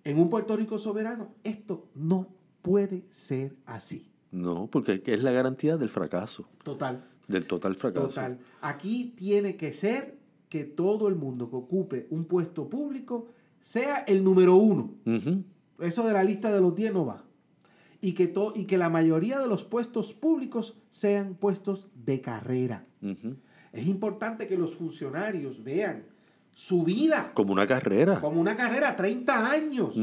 en 0.04 0.20
un 0.20 0.30
Puerto 0.30 0.56
Rico 0.56 0.78
soberano, 0.78 1.34
esto 1.44 1.88
no 1.96 2.28
puede 2.62 3.06
ser 3.10 3.56
así. 3.66 4.12
No, 4.32 4.68
porque 4.72 5.02
es 5.06 5.24
la 5.24 5.32
garantía 5.32 5.78
del 5.78 5.90
fracaso, 5.90 6.48
Total, 6.64 7.04
del 7.28 7.46
total 7.46 7.76
fracaso. 7.76 8.08
total. 8.10 8.40
Aquí 8.62 9.14
tiene 9.16 9.56
que 9.56 9.74
ser 9.74 10.18
que 10.50 10.64
todo 10.66 11.08
el 11.08 11.16
mundo 11.16 11.50
que 11.50 11.56
ocupe 11.56 12.08
un 12.10 12.26
puesto 12.26 12.70
público 12.70 13.28
sea 13.60 14.00
el 14.00 14.24
número 14.24 14.56
uno. 14.58 14.94
Eso 15.80 16.06
de 16.06 16.14
la 16.14 16.24
lista 16.24 16.54
de 16.54 16.62
los 16.62 16.76
10 16.76 16.94
no 16.94 17.06
va. 17.06 17.24
Y 18.00 18.14
que, 18.14 18.28
to- 18.28 18.54
y 18.56 18.66
que 18.66 18.78
la 18.78 18.90
mayoría 18.90 19.40
de 19.40 19.48
los 19.48 19.64
puestos 19.64 20.14
públicos 20.14 20.78
sean 20.92 21.34
puestos 21.36 21.88
de 21.96 22.22
carrera. 22.22 22.86
Es 23.74 23.88
importante 23.88 24.48
que 24.48 24.58
los 24.58 24.76
funcionarios 24.76 25.64
vean 25.64 26.04
su 26.54 26.84
vida 26.84 27.32
Como 27.36 27.54
una 27.54 27.68
carrera. 27.68 28.20
como 28.20 28.42
una 28.42 28.56
carrera, 28.56 28.96
30 28.96 29.52
años, 29.52 29.96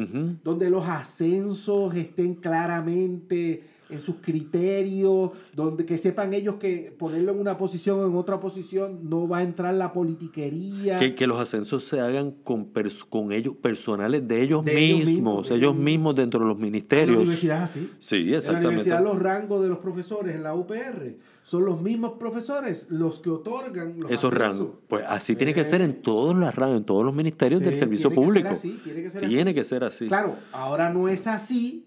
donde 0.44 0.70
los 0.70 0.86
ascensos 0.86 1.94
estén 1.96 2.34
claramente 2.34 3.64
en 3.94 4.00
sus 4.00 4.16
criterios, 4.20 5.30
donde 5.54 5.84
que 5.84 5.98
sepan 5.98 6.32
ellos 6.34 6.56
que 6.56 6.94
ponerlo 6.98 7.32
en 7.32 7.40
una 7.40 7.56
posición 7.56 8.00
o 8.00 8.06
en 8.06 8.14
otra 8.14 8.40
posición 8.40 9.08
no 9.08 9.26
va 9.28 9.38
a 9.38 9.42
entrar 9.42 9.74
la 9.74 9.92
politiquería. 9.92 10.98
Que, 10.98 11.14
que 11.14 11.26
los 11.26 11.38
ascensos 11.38 11.84
se 11.84 12.00
hagan 12.00 12.32
con, 12.44 12.70
con 13.08 13.32
ellos, 13.32 13.54
personales 13.56 14.26
de 14.26 14.42
ellos 14.42 14.64
De 14.64 14.78
ellos 14.78 15.06
mismos, 15.08 15.48
de 15.48 15.54
ellos 15.56 15.74
mismos 15.76 16.14
dentro 16.14 16.40
de 16.40 16.46
los 16.46 16.54
en 16.56 16.60
la 16.60 16.66
ministerios. 16.66 17.16
universidad 17.18 17.58
es 17.58 17.62
así. 17.64 17.90
Sí, 17.98 18.16
En 18.16 18.30
la 18.32 18.36
exactamente. 18.38 18.66
universidad 18.68 19.04
los 19.04 19.18
rangos 19.20 19.62
de 19.62 19.68
los 19.68 19.78
profesores 19.78 20.34
en 20.34 20.42
la 20.42 20.54
UPR 20.54 21.16
son 21.42 21.64
los 21.66 21.80
mismos 21.82 22.12
profesores 22.18 22.86
los 22.90 23.20
que 23.20 23.28
otorgan 23.30 24.00
los 24.00 24.10
Esos 24.10 24.32
ascensos. 24.32 24.58
rangos. 24.66 24.78
Pues 24.88 25.04
así 25.06 25.36
tiene 25.36 25.52
que 25.52 25.64
ser 25.64 25.82
en 25.82 26.00
todos 26.02 26.34
los 26.34 26.54
rangos, 26.54 26.78
en 26.78 26.84
todos 26.84 27.04
los 27.04 27.14
ministerios 27.14 27.58
Sí, 27.60 27.64
del 27.66 27.78
servicio 27.78 28.08
tiene 28.10 28.22
que 28.26 28.32
ser 28.32 28.42
público. 28.42 28.48
así, 28.48 28.80
tiene 28.82 29.02
que 29.02 29.10
ser 29.10 29.24
así. 29.24 29.34
Tiene 29.34 29.54
que 29.54 29.64
ser 29.64 29.84
así. 29.84 30.08
Claro, 30.08 30.36
ahora 30.52 30.90
no 30.90 31.08
es 31.08 31.26
así 31.26 31.86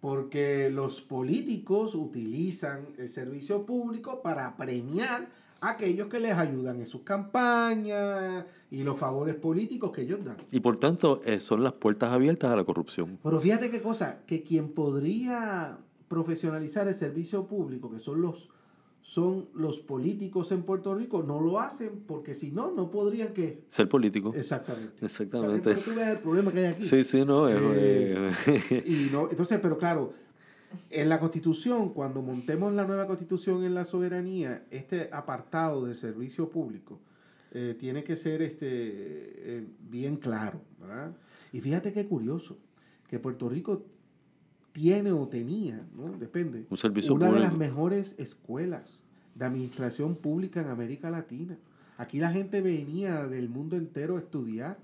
porque 0.00 0.70
los 0.70 1.02
políticos 1.02 1.94
utilizan 1.94 2.88
el 2.98 3.08
servicio 3.08 3.66
público 3.66 4.22
para 4.22 4.56
premiar 4.56 5.28
a 5.60 5.70
aquellos 5.70 6.08
que 6.08 6.20
les 6.20 6.32
ayudan 6.32 6.80
en 6.80 6.86
sus 6.86 7.02
campañas 7.02 8.46
y 8.70 8.82
los 8.82 8.98
favores 8.98 9.34
políticos 9.34 9.92
que 9.92 10.02
ellos 10.02 10.24
dan. 10.24 10.38
Y 10.50 10.60
por 10.60 10.78
tanto, 10.78 11.20
eh, 11.24 11.38
son 11.38 11.62
las 11.62 11.74
puertas 11.74 12.10
abiertas 12.10 12.50
a 12.50 12.56
la 12.56 12.64
corrupción. 12.64 13.18
Pero 13.22 13.40
fíjate 13.40 13.70
qué 13.70 13.82
cosa, 13.82 14.20
que 14.26 14.42
quien 14.42 14.72
podría 14.72 15.78
profesionalizar 16.08 16.88
el 16.88 16.94
servicio 16.94 17.46
público, 17.46 17.90
que 17.90 18.00
son 18.00 18.22
los 18.22 18.48
son 19.02 19.48
los 19.54 19.80
políticos 19.80 20.52
en 20.52 20.62
Puerto 20.62 20.94
Rico, 20.94 21.22
no 21.22 21.40
lo 21.40 21.58
hacen 21.58 22.04
porque 22.06 22.34
si 22.34 22.52
no, 22.52 22.70
no 22.72 22.90
podrían 22.90 23.32
que... 23.32 23.64
Ser 23.68 23.88
político. 23.88 24.32
Exactamente. 24.34 25.04
Exactamente. 25.06 25.70
O 25.70 25.74
sea, 25.74 25.84
tú 25.84 25.94
veas 25.98 26.08
el 26.10 26.18
problema 26.18 26.52
que 26.52 26.58
hay 26.60 26.64
aquí. 26.66 26.84
Sí, 26.86 27.02
sí, 27.04 27.24
no. 27.24 27.48
es- 27.48 27.58
Eh, 27.62 28.84
Y 28.86 29.08
no, 29.10 29.28
entonces, 29.30 29.58
pero 29.60 29.78
claro, 29.78 30.12
en 30.90 31.08
la 31.08 31.18
constitución, 31.18 31.88
cuando 31.88 32.22
montemos 32.22 32.72
la 32.74 32.84
nueva 32.86 33.06
constitución 33.06 33.64
en 33.64 33.74
la 33.74 33.84
soberanía, 33.84 34.64
este 34.70 35.08
apartado 35.12 35.86
del 35.86 35.96
servicio 35.96 36.48
público 36.50 37.00
eh, 37.52 37.74
tiene 37.78 38.04
que 38.04 38.14
ser 38.14 38.42
este, 38.42 38.66
eh, 38.68 39.66
bien 39.88 40.16
claro, 40.16 40.60
¿verdad? 40.78 41.16
Y 41.52 41.60
fíjate 41.60 41.92
qué 41.92 42.06
curioso, 42.06 42.58
que 43.08 43.18
Puerto 43.18 43.48
Rico 43.48 43.82
tiene 44.72 45.12
o 45.12 45.26
tenía, 45.28 45.86
¿no? 45.96 46.10
Depende, 46.18 46.66
Un 46.70 46.76
servicio 46.78 47.14
una 47.14 47.30
de 47.32 47.40
las 47.40 47.56
mejores 47.56 48.14
escuelas 48.18 49.02
de 49.34 49.44
administración 49.44 50.16
pública 50.16 50.60
en 50.60 50.68
América 50.68 51.10
Latina. 51.10 51.58
Aquí 51.96 52.18
la 52.18 52.30
gente 52.32 52.60
venía 52.60 53.26
del 53.26 53.48
mundo 53.48 53.76
entero 53.76 54.16
a 54.16 54.20
estudiar 54.20 54.78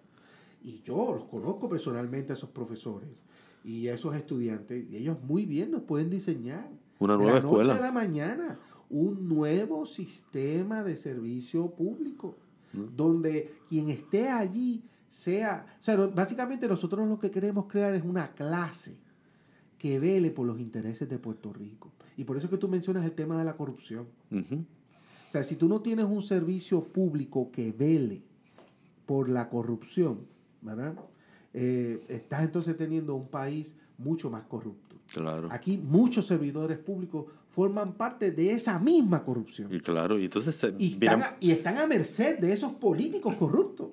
y 0.62 0.82
yo 0.82 1.12
los 1.14 1.24
conozco 1.24 1.68
personalmente 1.68 2.32
a 2.32 2.36
esos 2.36 2.50
profesores 2.50 3.08
y 3.64 3.88
a 3.88 3.94
esos 3.94 4.14
estudiantes 4.14 4.90
y 4.90 4.96
ellos 4.96 5.16
muy 5.22 5.46
bien 5.46 5.70
nos 5.70 5.82
pueden 5.82 6.10
diseñar 6.10 6.68
Una 6.98 7.14
de 7.14 7.18
nueva 7.24 7.38
la 7.38 7.42
noche 7.42 7.60
escuela. 7.62 7.76
a 7.76 7.80
la 7.80 7.92
mañana 7.92 8.58
un 8.90 9.28
nuevo 9.28 9.84
sistema 9.86 10.82
de 10.82 10.96
servicio 10.96 11.70
público 11.70 12.36
Mm. 12.72 12.96
donde 12.96 13.54
quien 13.68 13.88
esté 13.88 14.28
allí 14.28 14.82
sea, 15.08 15.66
o 15.78 15.82
sea, 15.82 15.96
básicamente 16.08 16.66
nosotros 16.68 17.08
lo 17.08 17.18
que 17.18 17.30
queremos 17.30 17.66
crear 17.66 17.94
es 17.94 18.04
una 18.04 18.32
clase 18.32 18.98
que 19.86 20.00
vele 20.00 20.32
por 20.32 20.46
los 20.46 20.58
intereses 20.58 21.08
de 21.08 21.18
Puerto 21.18 21.52
Rico. 21.52 21.92
Y 22.16 22.24
por 22.24 22.36
eso 22.36 22.46
es 22.46 22.50
que 22.50 22.58
tú 22.58 22.66
mencionas 22.66 23.04
el 23.04 23.12
tema 23.12 23.38
de 23.38 23.44
la 23.44 23.56
corrupción. 23.56 24.06
O 24.32 25.30
sea, 25.30 25.44
si 25.44 25.54
tú 25.54 25.68
no 25.68 25.80
tienes 25.80 26.06
un 26.06 26.22
servicio 26.22 26.82
público 26.82 27.52
que 27.52 27.70
vele 27.70 28.22
por 29.06 29.28
la 29.28 29.48
corrupción, 29.48 30.26
¿verdad? 30.60 30.96
Eh, 31.54 32.04
estás 32.08 32.42
entonces 32.42 32.76
teniendo 32.76 33.14
un 33.14 33.28
país 33.28 33.76
mucho 33.96 34.28
más 34.28 34.42
corrupto. 34.44 34.85
Claro. 35.12 35.48
Aquí 35.50 35.78
muchos 35.78 36.26
servidores 36.26 36.78
públicos 36.78 37.26
forman 37.48 37.94
parte 37.94 38.32
de 38.32 38.52
esa 38.52 38.78
misma 38.78 39.24
corrupción. 39.24 39.72
Y 39.72 39.80
claro, 39.80 40.18
y 40.18 40.24
entonces 40.24 40.54
se 40.56 40.74
Y 40.78 40.92
están, 40.92 41.22
a, 41.22 41.36
y 41.40 41.52
están 41.52 41.78
a 41.78 41.86
merced 41.86 42.38
de 42.38 42.52
esos 42.52 42.72
políticos 42.72 43.34
corruptos. 43.36 43.88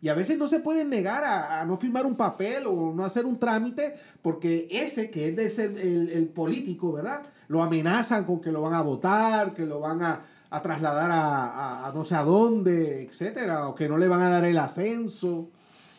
Y 0.00 0.08
a 0.08 0.14
veces 0.14 0.38
no 0.38 0.46
se 0.46 0.60
pueden 0.60 0.90
negar 0.90 1.24
a, 1.24 1.60
a 1.60 1.64
no 1.64 1.76
firmar 1.76 2.06
un 2.06 2.14
papel 2.14 2.66
o 2.66 2.92
no 2.94 3.04
hacer 3.04 3.26
un 3.26 3.38
trámite 3.38 3.94
porque 4.22 4.68
ese 4.70 5.10
que 5.10 5.28
es 5.28 5.36
de 5.36 5.50
ser 5.50 5.76
el, 5.76 6.10
el 6.10 6.28
político, 6.28 6.92
¿verdad? 6.92 7.22
Lo 7.48 7.62
amenazan 7.62 8.24
con 8.24 8.40
que 8.40 8.52
lo 8.52 8.60
van 8.60 8.74
a 8.74 8.82
votar, 8.82 9.54
que 9.54 9.66
lo 9.66 9.80
van 9.80 10.02
a, 10.02 10.20
a 10.50 10.62
trasladar 10.62 11.10
a 11.12 11.90
no 11.92 12.04
sé 12.04 12.14
a 12.14 12.22
dónde, 12.22 13.02
etcétera, 13.02 13.68
o 13.68 13.74
que 13.74 13.88
no 13.88 13.96
le 13.98 14.06
van 14.06 14.22
a 14.22 14.28
dar 14.28 14.44
el 14.44 14.58
ascenso. 14.58 15.50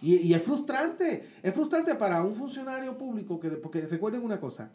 Y, 0.05 0.17
y 0.17 0.33
es 0.35 0.43
frustrante, 0.43 1.23
es 1.41 1.51
frustrante 1.51 1.95
para 1.95 2.23
un 2.23 2.35
funcionario 2.35 2.95
público, 2.95 3.39
que, 3.39 3.49
porque 3.49 3.87
recuerden 3.87 4.21
una 4.21 4.39
cosa, 4.39 4.71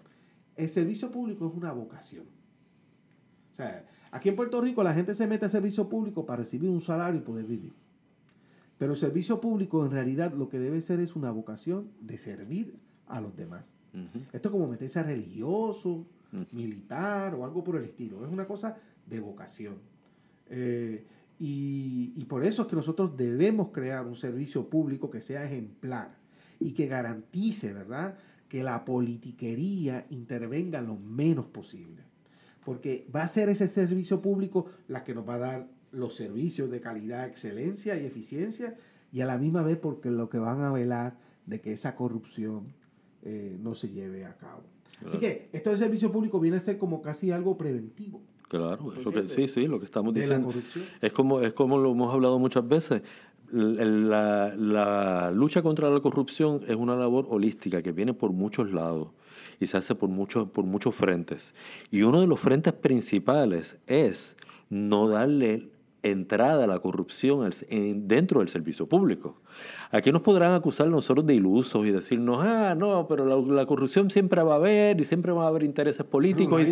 el 0.57 0.69
servicio 0.69 1.09
público 1.09 1.47
es 1.47 1.55
una 1.55 1.71
vocación. 1.73 2.27
O 3.53 3.57
sea, 3.57 3.87
aquí 4.11 4.29
en 4.29 4.35
Puerto 4.35 4.61
Rico 4.61 4.83
la 4.83 4.93
gente 4.93 5.15
se 5.15 5.29
mete 5.29 5.47
a 5.47 5.49
servicio 5.49 5.89
público 5.89 6.27
para 6.27 6.39
recibir 6.39 6.69
un 6.69 6.81
salario 6.81 7.21
y 7.21 7.23
poder 7.23 7.45
vivir. 7.45 7.73
Pero 8.77 8.95
el 8.95 8.99
servicio 8.99 9.41
público 9.41 9.85
en 9.85 9.93
realidad 9.93 10.33
lo 10.33 10.49
que 10.49 10.59
debe 10.59 10.81
ser 10.81 10.99
es 10.99 11.15
una 11.15 11.31
vocación 11.31 11.93
de 12.01 12.19
servir 12.19 12.75
a 13.07 13.21
los 13.21 13.37
demás. 13.37 13.79
Esto 14.33 14.49
es 14.49 14.53
como 14.53 14.67
meterse 14.67 14.99
a 14.99 15.05
religioso, 15.05 16.07
militar 16.51 17.37
o 17.37 17.45
algo 17.45 17.63
por 17.63 17.77
el 17.77 17.85
estilo. 17.85 18.25
Es 18.25 18.33
una 18.33 18.49
cosa 18.49 18.77
de 19.07 19.21
vocación. 19.21 19.77
Eh, 20.49 21.05
y, 21.43 22.13
y 22.15 22.27
por 22.27 22.45
eso 22.45 22.63
es 22.63 22.69
que 22.69 22.77
nosotros 22.77 23.17
debemos 23.17 23.71
crear 23.71 24.05
un 24.05 24.15
servicio 24.15 24.69
público 24.69 25.11
que 25.11 25.23
sea 25.23 25.43
ejemplar 25.43 26.19
y 26.61 26.73
que 26.73 26.87
garantice, 26.87 27.73
¿verdad?, 27.73 28.19
que 28.51 28.63
la 28.63 28.85
politiquería 28.85 30.07
intervenga 30.11 30.83
lo 30.83 30.97
menos 30.97 31.47
posible. 31.47 32.03
Porque 32.63 33.09
va 33.15 33.23
a 33.23 33.29
ser 33.29 33.49
ese 33.49 33.69
servicio 33.69 34.21
público 34.21 34.67
la 34.87 35.03
que 35.03 35.15
nos 35.15 35.27
va 35.27 35.37
a 35.37 35.39
dar 35.39 35.69
los 35.93 36.15
servicios 36.15 36.71
de 36.71 36.83
calidad, 36.83 37.27
excelencia 37.27 37.99
y 37.99 38.05
eficiencia 38.05 38.77
y 39.11 39.23
a 39.23 39.27
la 39.27 39.39
misma 39.39 39.63
vez 39.63 39.79
porque 39.79 40.11
lo 40.11 40.29
que 40.29 40.39
van 40.39 40.61
a 40.61 40.71
velar 40.71 41.17
de 41.47 41.63
que 41.63 41.73
esa 41.73 41.97
corrupción 41.97 42.75
eh, 43.23 43.57
no 43.61 43.75
se 43.75 43.89
lleve 43.89 44.27
a 44.27 44.37
cabo. 44.37 44.63
Así 45.07 45.17
que 45.17 45.49
esto 45.55 45.71
del 45.71 45.79
servicio 45.79 46.13
público 46.13 46.39
viene 46.39 46.59
a 46.59 46.61
ser 46.61 46.77
como 46.77 47.01
casi 47.01 47.31
algo 47.31 47.57
preventivo 47.57 48.21
Claro, 48.51 48.93
es 48.99 49.05
lo 49.05 49.13
que, 49.13 49.29
sí, 49.29 49.49
sí, 49.49 49.67
lo 49.67 49.79
que 49.79 49.87
estamos 49.87 50.13
de 50.13 50.21
la 50.21 50.25
diciendo. 50.27 50.49
corrupción. 50.49 50.85
Es 51.01 51.13
como, 51.13 51.41
es 51.41 51.55
como 51.55 51.79
lo 51.79 51.93
hemos 51.93 52.13
hablado 52.13 52.39
muchas 52.39 52.67
veces. 52.67 53.03
La, 53.53 54.55
la 54.57 55.31
lucha 55.33 55.63
contra 55.63 55.89
la 55.91 56.01
corrupción 56.01 56.61
es 56.69 56.77
una 56.77 56.95
labor 56.97 57.27
holística 57.31 57.81
que 57.83 57.93
viene 57.93 58.13
por 58.15 58.33
muchos 58.33 58.71
lados. 58.73 59.09
y 59.61 59.67
se 59.67 59.77
hace 59.77 59.95
por 59.95 60.09
muchos, 60.09 60.49
por 60.51 60.65
muchos 60.65 60.95
frentes. 60.95 61.55
Y 61.91 62.03
uno 62.03 62.21
de 62.21 62.27
los 62.27 62.41
frentes 62.41 62.73
principales 62.73 63.77
es 63.87 64.37
no 64.71 65.09
darle 65.09 65.71
entrada 66.03 66.65
a 66.65 66.67
la 66.67 66.79
corrupción 66.79 67.51
dentro 68.07 68.41
del 68.41 68.49
servicio 68.49 68.87
público. 68.87 69.41
Aquí 69.91 70.11
nos 70.13 70.23
podrán 70.23 70.53
acusar 70.53 70.87
nosotros 70.89 71.27
de 71.27 71.35
ilusos 71.35 71.85
y 71.87 71.91
decirnos, 71.91 72.41
ah, 72.43 72.75
no, 72.77 73.07
pero 73.09 73.27
la, 73.27 73.55
la 73.55 73.67
corrupción 73.67 74.09
siempre 74.11 74.43
va 74.43 74.55
a 74.55 74.57
haber 74.57 75.01
y 75.01 75.05
siempre 75.05 75.33
va 75.33 75.45
a 75.45 75.49
haber 75.49 75.63
intereses 75.65 76.07
políticos. 76.07 76.63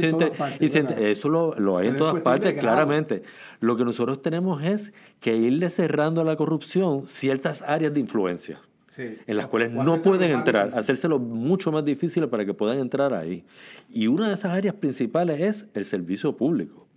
Y 0.61 0.67
eso 0.67 1.29
lo, 1.29 1.55
lo 1.59 1.79
hay 1.79 1.89
en 1.89 1.97
todas 1.97 2.21
partes, 2.23 2.59
claramente. 2.59 3.23
Lo 3.61 3.77
que 3.77 3.85
nosotros 3.85 4.23
tenemos 4.23 4.63
es 4.63 4.93
que 5.21 5.37
irle 5.37 5.69
cerrando 5.71 6.21
a 6.21 6.25
la 6.25 6.37
corrupción 6.37 7.07
ciertas 7.07 7.63
áreas 7.63 7.93
de 7.95 8.01
influencia 8.01 8.61
Sí. 8.89 9.17
en 9.27 9.37
las 9.37 9.47
O- 9.47 9.51
cuales 9.51 9.71
o 9.77 9.85
no 9.85 9.99
pueden 9.99 10.31
entrar, 10.33 10.65
difícil. 10.65 10.81
hacérselo 10.81 11.19
mucho 11.19 11.71
más 11.71 11.85
difícil 11.85 12.27
para 12.29 12.47
que 12.47 12.55
puedan 12.55 12.79
entrar 12.79 13.13
ahí. 13.13 13.45
Y 13.91 14.07
una 14.07 14.29
de 14.29 14.35
esas 14.35 14.53
áreas 14.53 14.75
principales 14.77 15.41
es 15.41 15.67
el 15.75 15.85
servicio 15.85 16.37
público. 16.37 16.88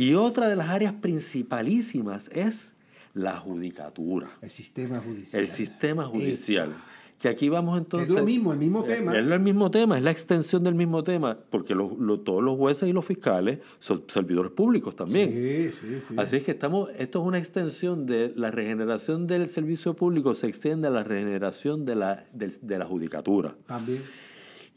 Y 0.00 0.14
otra 0.14 0.48
de 0.48 0.56
las 0.56 0.70
áreas 0.70 0.94
principalísimas 0.94 2.30
es 2.32 2.72
la 3.12 3.36
judicatura, 3.38 4.30
El 4.40 4.50
sistema 4.50 5.00
judicial. 5.00 5.42
el 5.42 5.48
sistema 5.48 6.04
judicial. 6.04 6.70
Que 7.18 7.28
aquí 7.28 7.50
vamos 7.50 7.76
entonces... 7.76 8.08
lo 8.16 8.24
mismo, 8.24 8.50
el 8.54 8.58
mismo 8.58 8.82
Eh, 8.86 8.94
tema. 8.96 9.12
Es 9.12 9.18
el 9.18 9.40
mismo 9.40 9.70
tema, 9.70 9.98
es 9.98 10.02
la 10.02 10.10
extensión 10.10 10.64
del 10.64 10.74
mismo 10.74 11.02
tema, 11.02 11.36
porque 11.50 11.74
lo- 11.74 12.20
todos 12.20 12.42
los 12.42 12.56
jueces 12.56 12.88
y 12.88 12.94
los 12.94 13.04
fiscales 13.04 13.58
son 13.78 14.04
servidores 14.08 14.52
públicos 14.52 14.96
también. 14.96 15.28
Sí, 15.30 15.70
sí, 15.72 16.00
sí. 16.00 16.14
Así 16.16 16.36
es 16.36 16.44
que 16.44 16.52
estamos, 16.52 16.88
esto 16.96 17.20
es 17.20 17.26
una 17.26 17.36
extensión 17.36 18.06
de 18.06 18.32
la 18.36 18.50
regeneración 18.50 19.26
del 19.26 19.50
servicio 19.50 19.92
público, 19.94 20.34
se 20.34 20.46
extiende 20.46 20.88
a 20.88 20.90
la 20.90 21.04
regeneración 21.04 21.84
de 21.84 21.96
la, 21.96 22.24
de 22.32 22.78
la 22.78 22.86
judicatura. 22.86 23.54
También. 23.66 24.02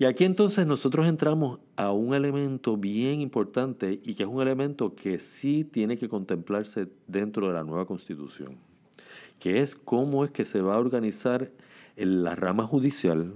Y 0.04 0.06
aquí 0.06 0.26
entonces 0.26 0.68
nosotros 0.68 1.08
entramos 1.08 1.62
a 1.78 1.94
un 1.94 2.14
elemento 2.14 2.76
bien 2.76 3.22
importante 3.22 4.02
y 4.04 4.16
que 4.16 4.24
es 4.24 4.30
un 4.30 4.42
elemento 4.42 4.96
que 4.96 5.18
sí 5.18 5.64
tiene 5.64 5.96
que 5.96 6.10
contemplarse 6.10 6.90
dentro 7.08 7.48
de 7.48 7.54
la 7.54 7.64
nueva 7.64 7.86
constitución, 7.86 8.58
que 9.40 9.62
es 9.62 9.76
cómo 9.76 10.26
es 10.26 10.32
que 10.32 10.44
se 10.44 10.60
va 10.60 10.76
a 10.76 10.80
organizar 10.80 11.54
la 11.96 12.36
rama 12.36 12.68
judicial 12.68 13.36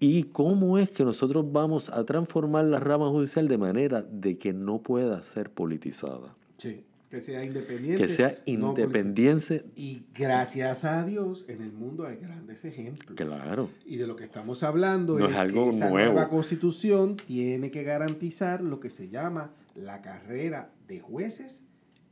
y 0.00 0.24
cómo 0.24 0.76
es 0.76 0.90
que 0.90 1.04
nosotros 1.04 1.52
vamos 1.52 1.88
a 1.90 2.04
transformar 2.04 2.64
la 2.64 2.80
rama 2.80 3.08
judicial 3.08 3.46
de 3.46 3.58
manera 3.58 4.02
de 4.02 4.38
que 4.38 4.52
no 4.52 4.82
pueda 4.82 5.22
ser 5.22 5.50
politizada, 5.50 6.34
Sí. 6.56 6.82
Que 7.10 7.20
sea 7.20 7.44
independiente. 7.44 8.02
que 8.04 8.08
sea 8.12 8.36
independiente. 8.46 9.64
Y 9.76 10.02
gracias 10.14 10.84
a 10.84 11.04
Dios, 11.04 11.44
en 11.48 11.62
el 11.62 11.72
mundo 11.72 12.06
hay 12.06 12.16
grandes 12.16 12.64
ejemplos. 12.64 13.16
Claro. 13.16 13.70
Y 13.84 13.96
de 13.96 14.06
lo 14.06 14.16
que 14.16 14.24
estamos 14.24 14.62
hablando 14.62 15.18
No 15.18 15.26
es, 15.26 15.32
es 15.32 15.38
algo 15.38 15.64
que 15.70 15.76
esa 15.76 15.90
nuevo. 15.90 16.12
nueva 16.12 16.28
constitución 16.28 17.16
tiene 17.16 17.70
que 17.70 17.84
garantizar 17.84 18.60
lo 18.62 18.80
que 18.80 18.90
se 18.90 19.08
llama 19.08 19.52
la 19.74 20.02
carrera 20.02 20.72
de 20.88 21.00
jueces 21.00 21.62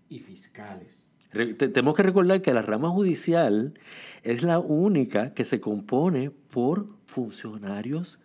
y 0.09 0.21
fiscales. 0.21 1.11
Tenemos 1.59 1.97
que 1.97 2.05
recordar 2.05 2.41
que 2.43 2.55
la 2.55 2.63
rama 2.63 2.91
judicial 2.91 3.75
es 4.23 4.45
la 4.45 4.61
única 4.61 5.35
que 5.35 5.45
se 5.45 5.61
compone 5.61 6.31
por 6.31 6.87
funcionarios, 7.07 8.21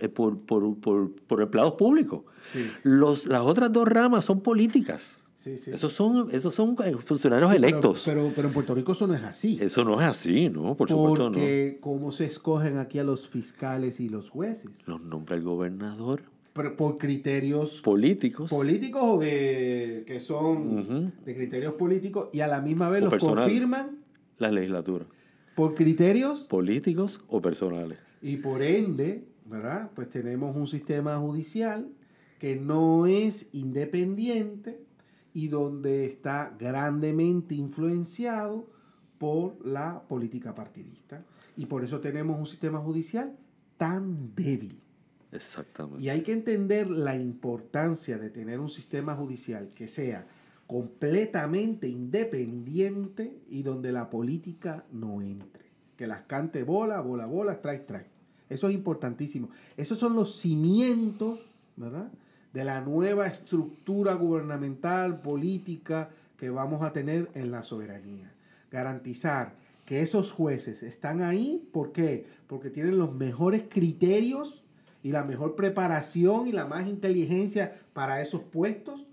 eh, 0.00 0.08
por, 0.08 0.38
por, 0.40 0.78
por- 0.78 1.12
por 1.16 1.42
empleados 1.42 1.74
públicos. 1.74 2.22
Sí. 2.52 2.70
Los, 2.84 3.26
las 3.26 3.40
otras 3.42 3.72
dos 3.72 3.88
ramas 3.88 4.24
son 4.24 4.40
políticas. 4.40 5.23
Sí, 5.44 5.58
sí. 5.58 5.70
Esos 5.72 5.92
son, 5.92 6.28
esos 6.32 6.54
son 6.54 6.74
eh, 6.84 6.94
funcionarios 7.04 7.50
Sí, 7.50 7.56
electos. 7.56 8.02
Pero, 8.06 8.32
pero, 8.34 8.48
en 8.48 8.54
Puerto 8.54 8.74
Rico 8.74 8.92
eso 8.92 9.06
no 9.06 9.12
es 9.14 9.22
así. 9.24 9.58
Eso 9.60 9.84
no 9.84 10.00
es 10.00 10.06
así, 10.06 10.48
¿no? 10.48 10.74
Por 10.74 10.88
supuesto 10.88 11.24
porque 11.24 11.76
cómo 11.82 12.12
se 12.12 12.24
escogen 12.24 12.78
aquí 12.78 12.98
a 12.98 13.04
los 13.04 13.28
fiscales 13.28 14.00
y 14.00 14.08
los 14.08 14.30
jueces. 14.30 14.82
no. 14.86 14.96
Los 14.98 15.06
nombra 15.06 15.36
el 15.36 15.42
gobernador, 15.42 16.22
Pero 16.54 16.74
por 16.76 16.96
criterios 16.96 17.82
políticos. 17.82 18.48
políticos 18.48 19.02
o 19.04 19.18
de 19.18 20.04
que 20.06 20.18
son 20.18 21.12
de 21.26 21.34
criterios 21.34 21.74
políticos 21.74 22.30
y 22.32 22.40
a 22.40 22.46
la 22.46 22.62
misma 22.62 22.88
vez 22.88 23.02
O 23.02 23.04
los 23.04 23.10
personal. 23.10 23.44
confirman 23.44 23.98
la 24.38 24.50
legislatura. 24.50 25.04
por 25.54 25.74
criterios 25.74 26.44
Políticos 26.48 27.20
o 27.28 27.42
personales. 27.42 27.98
y 28.22 28.38
por 28.38 28.62
ende, 28.62 29.24
¿verdad? 29.44 29.90
Pues 29.94 30.08
tenemos 30.08 30.56
un 30.56 30.66
sistema 30.66 31.18
judicial 31.18 31.86
que 32.38 32.56
no 32.56 33.06
es 33.06 33.48
independiente 33.52 34.80
y 35.34 35.48
donde 35.48 36.06
está 36.06 36.56
grandemente 36.58 37.54
influenciado 37.56 38.70
por 39.18 39.66
la 39.66 40.04
política 40.08 40.54
partidista. 40.54 41.24
Y 41.56 41.66
por 41.66 41.84
eso 41.84 42.00
tenemos 42.00 42.38
un 42.38 42.46
sistema 42.46 42.78
judicial 42.78 43.36
tan 43.76 44.34
débil. 44.34 44.80
Exactamente. 45.32 46.02
Y 46.02 46.08
hay 46.08 46.22
que 46.22 46.32
entender 46.32 46.88
la 46.88 47.16
importancia 47.16 48.16
de 48.16 48.30
tener 48.30 48.60
un 48.60 48.70
sistema 48.70 49.14
judicial 49.16 49.70
que 49.74 49.88
sea 49.88 50.26
completamente 50.68 51.88
independiente 51.88 53.42
y 53.48 53.62
donde 53.62 53.90
la 53.90 54.08
política 54.10 54.86
no 54.92 55.20
entre. 55.20 55.64
Que 55.96 56.06
las 56.06 56.22
cante 56.22 56.62
bola, 56.62 57.00
bola, 57.00 57.26
bola, 57.26 57.54
strike, 57.54 57.82
strike. 57.82 58.10
Eso 58.48 58.68
es 58.68 58.74
importantísimo. 58.74 59.48
Esos 59.76 59.98
son 59.98 60.14
los 60.14 60.36
cimientos, 60.38 61.40
¿verdad? 61.76 62.10
De 62.54 62.64
la 62.64 62.80
nueva 62.80 63.26
estructura 63.26 64.14
gubernamental, 64.14 65.20
política 65.20 66.08
que 66.36 66.50
vamos 66.50 66.82
a 66.82 66.92
tener 66.92 67.28
en 67.34 67.50
la 67.50 67.64
soberanía. 67.64 68.32
Garantizar 68.70 69.54
que 69.84 70.02
esos 70.02 70.30
jueces 70.32 70.82
están 70.84 71.20
ahí, 71.20 71.68
¿por 71.72 71.90
qué? 71.92 72.24
Porque 72.46 72.70
tienen 72.70 72.96
los 72.96 73.12
mejores 73.12 73.64
criterios 73.68 74.62
y 75.02 75.10
la 75.10 75.24
mejor 75.24 75.56
preparación 75.56 76.46
y 76.46 76.52
la 76.52 76.64
más 76.66 76.88
inteligencia 76.88 77.74
para 77.92 78.22
esos 78.22 78.42
puestos, 78.42 79.04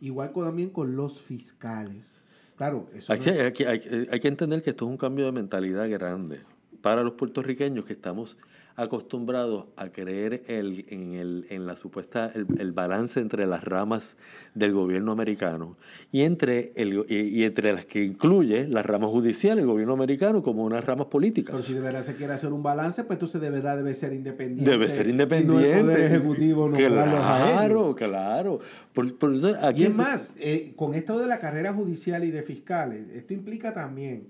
igual 0.00 0.32
también 0.34 0.68
con 0.70 0.94
los 0.94 1.20
fiscales. 1.20 2.18
Claro, 2.56 2.86
eso 2.94 3.12
Hay, 3.14 3.18
no- 3.20 3.24
que- 3.54 3.66
hay 3.66 3.80
que- 3.80 4.08
hay 4.10 4.20
que 4.20 4.28
entender 4.28 4.62
que 4.62 4.70
esto 4.70 4.84
es 4.84 4.90
un 4.90 4.98
cambio 4.98 5.24
de 5.24 5.32
mentalidad 5.32 5.88
grande 5.88 6.40
para 6.82 7.02
los 7.02 7.14
puertorriqueños 7.14 7.84
que 7.86 7.94
estamos 7.94 8.36
acostumbrados 8.80 9.66
a 9.76 9.90
creer 9.90 10.42
el- 10.46 10.84
en, 10.88 11.14
el, 11.14 11.46
en 11.50 11.66
la 11.66 11.76
supuesta 11.76 12.30
el, 12.34 12.46
el 12.58 12.72
balance 12.72 13.20
entre 13.20 13.46
las 13.46 13.62
ramas 13.64 14.16
del 14.54 14.72
gobierno 14.72 15.12
americano 15.12 15.76
y 16.10 16.22
entre 16.22 16.72
el 16.76 17.04
y, 17.08 17.14
y 17.16 17.44
entre 17.44 17.72
las 17.72 17.84
que 17.84 18.02
incluye 18.04 18.66
la 18.68 18.82
rama 18.82 19.06
judicial 19.08 19.58
el 19.58 19.66
gobierno 19.66 19.94
americano 19.94 20.42
como 20.42 20.64
unas 20.64 20.84
ramas 20.84 21.06
políticas. 21.06 21.52
Pero 21.52 21.62
si 21.64 21.74
de 21.74 21.80
verdad 21.80 22.02
se 22.02 22.14
quiere 22.14 22.32
hacer 22.32 22.52
un 22.52 22.62
balance, 22.62 23.04
pues 23.04 23.16
entonces 23.16 23.40
de 23.40 23.50
verdad 23.50 23.76
debe 23.76 23.94
ser 23.94 24.12
independiente. 24.12 24.70
debe 24.70 24.88
ser 24.88 25.06
Y 25.06 25.10
independiente 25.10 25.54
no 25.54 25.60
el 25.78 25.82
Poder 25.84 26.00
Ejecutivo 26.00 26.68
no 26.68 26.76
claro 26.76 27.94
claro. 27.94 28.60
Por, 28.92 29.16
por 29.18 29.34
eso 29.34 29.56
aquí 29.62 29.82
Y 29.82 29.86
es 29.86 29.94
más, 29.94 30.36
eh, 30.40 30.72
con 30.76 30.94
esto 30.94 31.18
de 31.18 31.26
la 31.26 31.38
carrera 31.38 31.72
judicial 31.72 32.24
y 32.24 32.30
de 32.30 32.42
fiscales, 32.42 33.08
esto 33.14 33.34
implica 33.34 33.72
también 33.72 34.28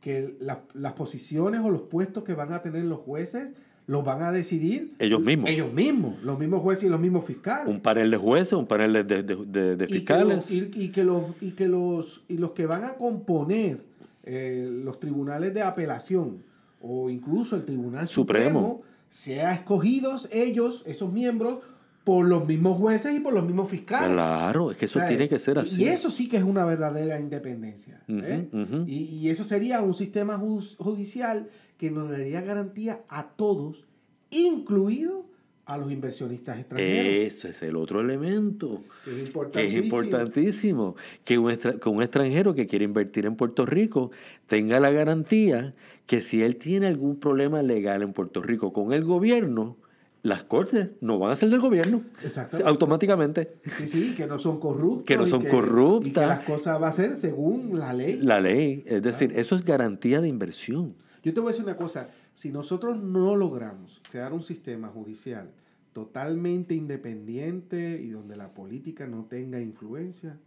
que 0.00 0.36
las, 0.40 0.58
las 0.74 0.92
posiciones 0.92 1.62
o 1.62 1.70
los 1.70 1.82
puestos 1.82 2.24
que 2.24 2.34
van 2.34 2.52
a 2.52 2.60
tener 2.60 2.84
los 2.84 2.98
jueces 2.98 3.54
los 3.86 4.02
van 4.04 4.22
a 4.22 4.32
decidir 4.32 4.92
Ellos 4.98 5.20
mismos. 5.20 5.50
Ellos 5.50 5.72
mismos, 5.72 6.22
los 6.22 6.38
mismos 6.38 6.62
jueces 6.62 6.84
y 6.84 6.88
los 6.88 6.98
mismos 7.00 7.24
fiscales. 7.24 7.68
un 7.68 7.80
panel 7.80 8.10
de 8.10 8.16
jueces 8.16 8.54
un 8.54 8.66
panel 8.66 8.92
de, 8.94 9.04
de- 9.04 9.22
de- 9.22 9.76
de 9.76 9.84
Y 9.84 9.88
que 9.88 9.94
fiscales 9.94 10.36
los- 10.36 10.50
Y, 10.50 10.70
y 10.74 10.88
que 10.88 11.04
los, 11.04 11.22
y 11.40 11.50
que 11.52 11.68
los, 11.68 12.22
y 12.28 12.38
los 12.38 12.52
que 12.52 12.66
van 12.66 12.84
a 12.84 12.94
componer 12.94 13.80
eh, 14.24 14.70
los 14.84 14.98
tribunales 14.98 15.52
de 15.52 15.60
apelación 15.62 16.38
o 16.80 17.10
incluso 17.10 17.56
el 17.56 17.64
Tribunal 17.64 18.08
Supremo. 18.08 18.44
Supremo, 18.48 18.82
sea 19.10 19.54
escogidos 19.54 20.28
ellos, 20.32 20.82
esos 20.86 21.12
miembros, 21.12 21.58
por 22.04 22.26
los 22.28 22.46
mismos 22.46 22.78
jueces 22.78 23.16
y 23.16 23.20
por 23.20 23.32
los 23.32 23.44
mismos 23.44 23.68
fiscales. 23.70 24.10
claro 24.10 24.70
es 24.70 24.76
que 24.76 24.84
eso 24.84 24.98
O 24.98 25.02
sea, 25.02 25.08
tiene 25.08 25.28
que 25.28 25.38
ser 25.38 25.58
así 25.58 25.82
Y 25.82 25.88
eso 25.88 26.10
sí 26.10 26.28
que 26.28 26.36
es 26.36 26.44
una 26.44 26.64
verdadera 26.64 27.18
independencia. 27.18 28.02
¿eh? 28.08 28.46
Y, 28.86 29.04
y 29.04 29.30
eso 29.30 29.42
sería 29.42 29.80
un 29.80 29.94
sistema 29.94 30.38
judicial 30.38 31.48
que 31.78 31.90
nos 31.90 32.10
daría 32.10 32.42
garantía 32.42 33.00
a 33.08 33.28
todos, 33.28 33.86
incluido 34.30 35.24
a 35.66 35.78
los 35.78 35.90
inversionistas 35.90 36.58
extranjeros. 36.58 37.06
Ese 37.06 37.50
es 37.50 37.62
el 37.62 37.76
otro 37.76 38.00
elemento 38.00 38.82
que 39.04 39.10
es 39.22 39.30
que 39.50 39.64
es 39.64 39.84
importantísimo. 39.84 39.84
importantísimo. 39.84 40.96
Que 41.24 41.38
un, 41.38 41.56
que 41.56 41.88
un 41.88 42.02
extranjero 42.02 42.54
que 42.54 42.66
quiere 42.66 42.84
invertir 42.84 43.24
en 43.24 43.36
Puerto 43.36 43.64
Rico 43.64 44.10
tenga 44.46 44.78
la 44.78 44.90
garantía 44.90 45.74
que 46.06 46.20
si 46.20 46.42
él 46.42 46.56
tiene 46.56 46.86
algún 46.86 47.18
problema 47.18 47.62
legal 47.62 48.02
en 48.02 48.12
Puerto 48.12 48.42
Rico 48.42 48.74
con 48.74 48.92
el 48.92 49.04
gobierno, 49.04 49.78
las 50.24 50.42
cortes 50.42 50.88
no 51.02 51.18
van 51.18 51.32
a 51.32 51.36
ser 51.36 51.50
del 51.50 51.60
gobierno 51.60 52.00
Exactamente. 52.22 52.66
automáticamente. 52.68 53.60
Sí, 53.78 53.86
sí, 53.86 54.14
que 54.14 54.26
no 54.26 54.38
son 54.38 54.58
corruptos. 54.58 55.04
Que 55.04 55.18
no 55.18 55.26
y 55.26 55.30
son 55.30 55.42
Y 55.42 55.44
que 55.44 55.50
corruptas. 55.50 56.26
las 56.28 56.38
cosas 56.46 56.82
va 56.82 56.88
a 56.88 56.92
ser 56.92 57.18
según 57.18 57.78
la 57.78 57.92
ley. 57.92 58.20
La 58.22 58.40
ley, 58.40 58.82
es 58.86 59.02
decir, 59.02 59.32
eso 59.36 59.54
es 59.54 59.62
garantía 59.62 60.22
de 60.22 60.28
inversión. 60.28 60.94
Yo 61.22 61.34
te 61.34 61.40
voy 61.40 61.50
a 61.50 61.52
decir 61.52 61.66
una 61.66 61.76
cosa, 61.76 62.08
si 62.32 62.50
nosotros 62.50 63.02
no 63.02 63.36
logramos 63.36 64.00
crear 64.10 64.32
un 64.32 64.42
sistema 64.42 64.88
judicial 64.88 65.52
totalmente 65.92 66.74
independiente 66.74 68.00
y 68.02 68.08
donde 68.08 68.38
la 68.38 68.54
política 68.54 69.06
no 69.06 69.26
tenga 69.26 69.60
influencia, 69.60 70.38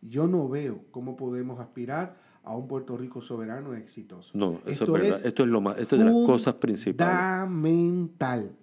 yo 0.00 0.26
no 0.28 0.48
veo 0.48 0.80
cómo 0.90 1.14
podemos 1.14 1.60
aspirar 1.60 2.16
a 2.42 2.56
un 2.56 2.68
Puerto 2.68 2.96
Rico 2.96 3.20
soberano 3.20 3.74
exitoso. 3.74 4.36
No, 4.38 4.60
eso 4.64 4.84
es 4.84 4.90
verdad. 4.90 5.26
Esto 5.26 5.42
es 5.42 5.48
lo 5.50 5.60
más, 5.60 5.76
esto 5.78 5.96
es 5.96 6.04
de 6.04 6.06
las 6.06 6.26
cosas 6.26 6.54
principales. 6.54 7.14
Fundamental. 7.44 8.56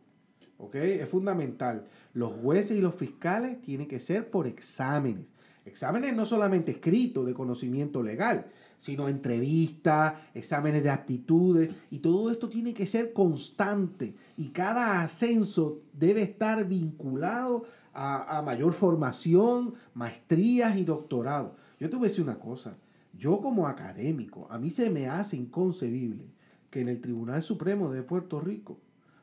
¿Ok? 0.57 0.75
Es 0.75 1.09
fundamental. 1.09 1.87
Los 2.13 2.33
jueces 2.33 2.77
y 2.77 2.81
los 2.81 2.95
fiscales 2.95 3.61
tienen 3.61 3.87
que 3.87 3.99
ser 3.99 4.29
por 4.29 4.47
exámenes. 4.47 5.33
Exámenes 5.65 6.13
no 6.13 6.25
solamente 6.25 6.71
escritos 6.71 7.25
de 7.25 7.33
conocimiento 7.33 8.03
legal, 8.03 8.47
sino 8.77 9.07
entrevistas, 9.07 10.19
exámenes 10.33 10.83
de 10.83 10.89
aptitudes, 10.89 11.73
y 11.89 11.99
todo 11.99 12.29
esto 12.29 12.49
tiene 12.49 12.73
que 12.73 12.85
ser 12.85 13.13
constante 13.13 14.13
y 14.35 14.49
cada 14.49 15.01
ascenso 15.01 15.79
debe 15.93 16.23
estar 16.23 16.67
vinculado 16.67 17.63
a, 17.93 18.37
a 18.37 18.41
mayor 18.41 18.73
formación, 18.73 19.73
maestrías 19.93 20.77
y 20.77 20.83
doctorado. 20.83 21.55
Yo 21.79 21.89
te 21.89 21.95
voy 21.95 22.07
a 22.07 22.09
decir 22.09 22.25
una 22.25 22.39
cosa, 22.39 22.77
yo 23.17 23.39
como 23.39 23.67
académico, 23.67 24.47
a 24.49 24.59
mí 24.59 24.69
se 24.69 24.89
me 24.89 25.07
hace 25.07 25.37
inconcebible 25.37 26.25
que 26.69 26.81
en 26.81 26.89
el 26.89 26.99
Tribunal 26.99 27.41
Supremo 27.41 27.89
de 27.89 28.03
Puerto 28.03 28.41
Rico 28.41 28.79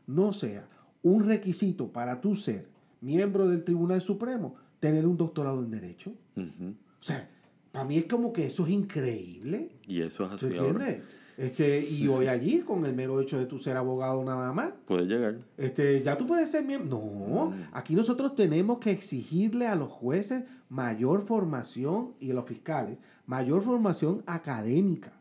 no 0.07 0.33
sea 0.33 0.66
un 1.03 1.25
requisito 1.27 1.93
para 1.93 2.21
tú 2.21 2.37
ser 2.37 2.69
miembro 3.01 3.49
del 3.49 3.65
Tribunal 3.65 4.01
Supremo 4.01 4.55
tener 4.79 5.07
un 5.07 5.17
doctorado 5.17 5.61
en 5.63 5.71
Derecho. 5.71 6.13
O 6.37 7.03
sea, 7.03 7.29
para 7.73 7.85
mí 7.85 7.97
es 7.99 8.05
como 8.07 8.33
que 8.33 8.47
eso 8.47 8.65
es 8.67 8.73
increíble. 8.73 9.71
Y 9.87 10.01
eso 10.03 10.25
es 10.25 10.33
así. 10.33 10.47
¿Tú 10.47 10.53
entiendes? 10.55 11.03
Este, 11.37 11.89
y 11.89 12.07
hoy 12.07 12.27
allí, 12.27 12.61
con 12.61 12.85
el 12.85 12.95
mero 12.95 13.19
hecho 13.19 13.39
de 13.39 13.47
tú 13.47 13.59
ser 13.59 13.79
abogado 13.79 14.23
nada 14.23 14.53
más, 14.53 14.75
Puede 14.87 15.07
llegar. 15.07 15.39
este, 15.57 16.03
ya 16.03 16.19
tú 16.19 16.27
puedes 16.27 16.51
ser 16.51 16.65
miembro. 16.65 16.99
No, 16.99 17.53
aquí 17.73 17.95
nosotros 17.95 18.35
tenemos 18.35 18.77
que 18.79 18.91
exigirle 18.91 19.67
a 19.67 19.75
los 19.75 19.89
jueces 19.89 20.45
mayor 20.69 21.25
formación 21.25 22.13
y 22.21 22.33
a 22.33 22.35
los 22.35 22.45
fiscales 22.45 22.99
mayor 23.25 23.63
formación 23.63 24.23
académica. 24.27 25.13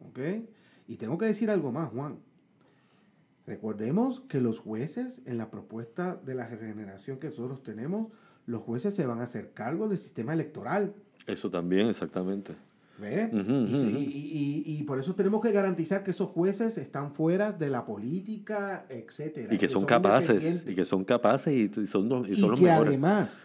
¿Ok? 0.00 0.18
Y 0.88 0.96
tengo 0.96 1.16
que 1.16 1.26
decir 1.26 1.48
algo 1.48 1.70
más, 1.70 1.90
Juan. 1.90 2.18
Recordemos 3.48 4.20
que 4.28 4.42
los 4.42 4.58
jueces, 4.58 5.22
en 5.24 5.38
la 5.38 5.50
propuesta 5.50 6.16
de 6.16 6.34
la 6.34 6.46
regeneración 6.46 7.18
que 7.18 7.28
nosotros 7.28 7.62
tenemos, 7.62 8.08
los 8.44 8.60
jueces 8.60 8.94
se 8.94 9.06
van 9.06 9.20
a 9.20 9.22
hacer 9.22 9.52
cargo 9.54 9.88
del 9.88 9.96
sistema 9.96 10.34
electoral. 10.34 10.94
Eso 11.26 11.48
también, 11.50 11.88
exactamente. 11.88 12.54
¿Ves? 13.00 13.32
Ujú, 13.32 13.52
y, 13.64 13.68
se- 13.68 13.86
ujú. 13.86 13.96
y- 13.96 14.02
y- 14.02 14.62
y- 14.78 14.82
por 14.82 14.98
eso 14.98 15.14
tenemos 15.14 15.40
que 15.40 15.50
garantizar 15.50 16.02
que 16.04 16.10
esos 16.10 16.28
jueces 16.28 16.76
están 16.76 17.12
fuera 17.12 17.52
de 17.52 17.70
la 17.70 17.86
política, 17.86 18.84
etcétera. 18.90 19.54
Y 19.54 19.56
que 19.56 19.68
son 19.68 19.86
capaces, 19.86 20.28
independientes. 20.30 20.72
y 20.72 20.74
que 20.74 20.84
son 20.84 21.04
capaces 21.04 21.54
y, 21.54 21.86
son, 21.86 22.08
los- 22.08 22.28
y 22.28 22.32
Y 22.32 22.36
son 22.36 22.50
los 22.50 22.58
que 22.60 22.66
mejores. 22.66 22.88
además 22.88 23.42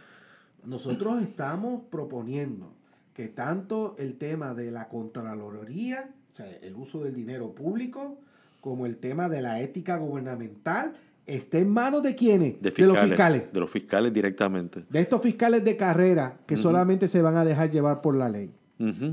nosotros 0.66 1.22
estamos 1.22 1.84
proponiendo 1.90 2.74
que 3.14 3.30
tanto 3.30 3.96
el 4.00 4.16
tema 4.18 4.54
de 4.54 4.70
la 4.72 4.90
contraloría, 4.90 6.10
o 6.34 6.36
sea, 6.36 6.50
el 6.50 6.76
uso 6.76 7.04
del 7.04 7.14
dinero 7.14 7.54
público, 7.56 8.18
como 8.64 8.86
el 8.86 8.96
tema 8.96 9.28
de 9.28 9.42
la 9.42 9.60
ética 9.60 9.98
gubernamental, 9.98 10.94
esté 11.26 11.60
en 11.60 11.70
manos 11.70 12.02
de 12.02 12.16
quiénes? 12.16 12.62
de, 12.62 12.72
los 12.86 12.98
fiscales. 12.98 13.52
De 13.52 13.60
los 13.60 13.70
fiscales 13.70 14.14
directamente. 14.14 14.86
De 14.90 15.02
estos 15.02 15.22
fiscales 15.22 15.66
de 15.66 15.76
carrera 15.76 16.40
que 16.46 16.56
solamente 16.56 17.10
se 17.10 17.22
van 17.22 17.36
a 17.36 17.44
dejar 17.44 17.70
llevar 17.70 18.00
por 18.00 18.16
la 18.16 18.30
ley. 18.30 18.54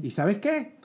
¿Y 0.04 0.12
sabes 0.12 0.38
qué? 0.38 0.76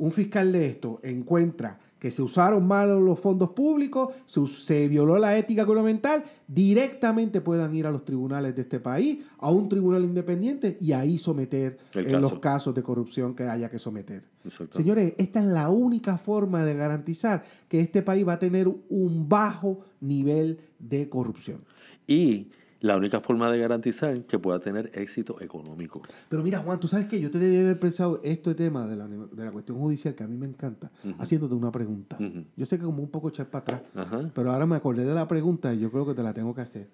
Un 0.00 0.12
fiscal 0.12 0.50
de 0.50 0.64
esto 0.64 0.98
encuentra 1.02 1.78
que 1.98 2.10
se 2.10 2.22
usaron 2.22 2.66
mal 2.66 3.04
los 3.04 3.20
fondos 3.20 3.50
públicos, 3.50 4.14
se, 4.24 4.46
se 4.46 4.88
violó 4.88 5.18
la 5.18 5.36
ética 5.36 5.64
gubernamental, 5.64 6.24
directamente 6.48 7.42
puedan 7.42 7.74
ir 7.74 7.86
a 7.86 7.90
los 7.90 8.06
tribunales 8.06 8.56
de 8.56 8.62
este 8.62 8.80
país, 8.80 9.22
a 9.36 9.50
un 9.50 9.68
tribunal 9.68 10.02
independiente 10.04 10.78
y 10.80 10.92
ahí 10.92 11.18
someter 11.18 11.76
en 11.92 12.12
los 12.12 12.30
caso. 12.30 12.40
casos 12.40 12.74
de 12.74 12.82
corrupción 12.82 13.34
que 13.34 13.42
haya 13.42 13.68
que 13.68 13.78
someter. 13.78 14.24
Señores, 14.70 15.12
esta 15.18 15.40
es 15.40 15.46
la 15.46 15.68
única 15.68 16.16
forma 16.16 16.64
de 16.64 16.74
garantizar 16.74 17.42
que 17.68 17.80
este 17.80 18.00
país 18.00 18.26
va 18.26 18.32
a 18.32 18.38
tener 18.38 18.68
un 18.88 19.28
bajo 19.28 19.80
nivel 20.00 20.60
de 20.78 21.10
corrupción. 21.10 21.62
Y 22.06 22.48
la 22.80 22.96
única 22.96 23.20
forma 23.20 23.50
de 23.50 23.58
garantizar 23.58 24.24
que 24.24 24.38
pueda 24.38 24.58
tener 24.58 24.90
éxito 24.94 25.40
económico. 25.40 26.00
Pero 26.28 26.42
mira, 26.42 26.60
Juan, 26.60 26.80
tú 26.80 26.88
sabes 26.88 27.06
que 27.06 27.20
yo 27.20 27.30
te 27.30 27.38
debía 27.38 27.60
haber 27.60 27.78
pensado 27.78 28.20
este 28.24 28.54
tema 28.54 28.86
de 28.86 28.96
la, 28.96 29.06
de 29.06 29.44
la 29.44 29.52
cuestión 29.52 29.78
judicial 29.78 30.14
que 30.14 30.24
a 30.24 30.26
mí 30.26 30.36
me 30.36 30.46
encanta, 30.46 30.90
haciéndote 31.18 31.54
una 31.54 31.70
pregunta. 31.70 32.16
Yo 32.56 32.66
sé 32.66 32.78
que 32.78 32.84
como 32.84 33.02
un 33.02 33.10
poco 33.10 33.28
echar 33.28 33.48
para 33.50 33.62
atrás, 33.62 33.82
Ajá. 33.94 34.30
pero 34.34 34.50
ahora 34.50 34.66
me 34.66 34.76
acordé 34.76 35.04
de 35.04 35.14
la 35.14 35.28
pregunta 35.28 35.72
y 35.74 35.78
yo 35.78 35.90
creo 35.90 36.06
que 36.06 36.14
te 36.14 36.22
la 36.22 36.32
tengo 36.32 36.54
que 36.54 36.62
hacer. 36.62 36.88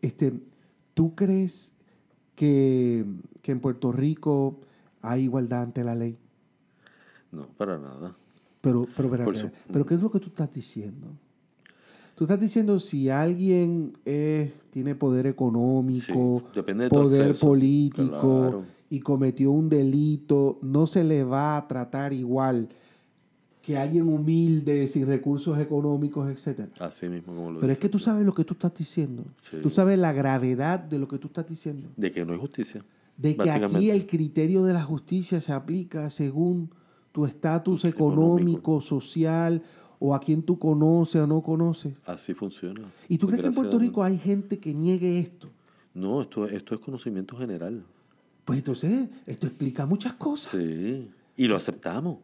Este, 0.00 0.32
¿Tú 0.94 1.14
crees 1.14 1.74
que, 2.34 3.04
que 3.42 3.52
en 3.52 3.60
Puerto 3.60 3.90
Rico 3.92 4.60
hay 5.02 5.24
igualdad 5.24 5.62
ante 5.62 5.82
la 5.82 5.94
ley? 5.94 6.16
No, 7.32 7.48
para 7.56 7.78
nada. 7.78 8.16
Pero, 8.60 8.86
pero, 8.96 9.10
pero 9.72 9.86
¿qué 9.86 9.94
es 9.94 10.02
lo 10.02 10.10
que 10.10 10.20
tú 10.20 10.28
estás 10.28 10.52
diciendo? 10.52 11.08
Tú 12.18 12.24
estás 12.24 12.40
diciendo 12.40 12.80
si 12.80 13.08
alguien 13.10 13.96
es, 14.04 14.50
tiene 14.70 14.96
poder 14.96 15.28
económico, 15.28 16.42
Sí, 16.52 16.60
poder 16.90 17.36
político 17.36 18.08
Claro. 18.08 18.64
y 18.90 18.98
cometió 18.98 19.52
un 19.52 19.68
delito, 19.68 20.58
no 20.60 20.88
se 20.88 21.04
le 21.04 21.22
va 21.22 21.56
a 21.56 21.68
tratar 21.68 22.12
igual 22.12 22.70
que 23.62 23.78
alguien 23.78 24.08
humilde, 24.08 24.88
sin 24.88 25.06
recursos 25.06 25.60
económicos, 25.60 26.28
etcétera. 26.28 26.70
Así 26.80 27.08
mismo 27.08 27.36
como 27.36 27.52
lo 27.52 27.60
Pero 27.60 27.72
es 27.72 27.78
que 27.78 27.88
tú 27.88 28.00
sabes 28.00 28.26
lo 28.26 28.34
que 28.34 28.42
tú 28.44 28.54
estás 28.54 28.74
diciendo. 28.74 29.22
Sí. 29.40 29.58
Tú 29.62 29.70
sabes 29.70 29.96
la 29.96 30.12
gravedad 30.12 30.80
de 30.80 30.98
lo 30.98 31.06
que 31.06 31.18
tú 31.18 31.28
estás 31.28 31.46
diciendo. 31.46 31.88
De 31.96 32.10
que 32.10 32.24
no 32.24 32.32
hay 32.32 32.40
justicia. 32.40 32.84
De 33.16 33.36
que 33.36 33.48
aquí 33.48 33.92
el 33.92 34.06
criterio 34.08 34.64
de 34.64 34.72
la 34.72 34.82
justicia 34.82 35.40
se 35.40 35.52
aplica 35.52 36.10
según 36.10 36.70
tu 37.12 37.26
estatus 37.26 37.84
Económico. 37.84 38.58
económico, 38.58 38.80
social 38.80 39.62
o 40.00 40.14
a 40.14 40.20
quien 40.20 40.42
tú 40.42 40.58
conoces 40.58 41.20
o 41.22 41.26
no 41.26 41.42
conoces. 41.42 41.94
Así 42.06 42.34
funciona. 42.34 42.82
¿Y 43.08 43.18
tú 43.18 43.26
crees 43.26 43.40
que 43.42 43.48
en 43.48 43.54
Puerto. 43.54 43.78
Rico 43.78 44.02
hay 44.04 44.18
gente 44.18 44.58
que 44.58 44.72
niegue 44.74 45.18
esto? 45.18 45.48
No, 45.94 46.22
esto, 46.22 46.46
esto 46.46 46.74
es 46.74 46.80
conocimiento 46.80 47.36
general. 47.36 47.82
Pues 48.44 48.58
entonces 48.60 49.08
esto 49.26 49.46
explica 49.46 49.86
muchas 49.86 50.14
cosas. 50.14 50.52
Sí. 50.52 51.08
Y 51.36 51.46
lo 51.46 51.56
aceptamos. 51.56 52.18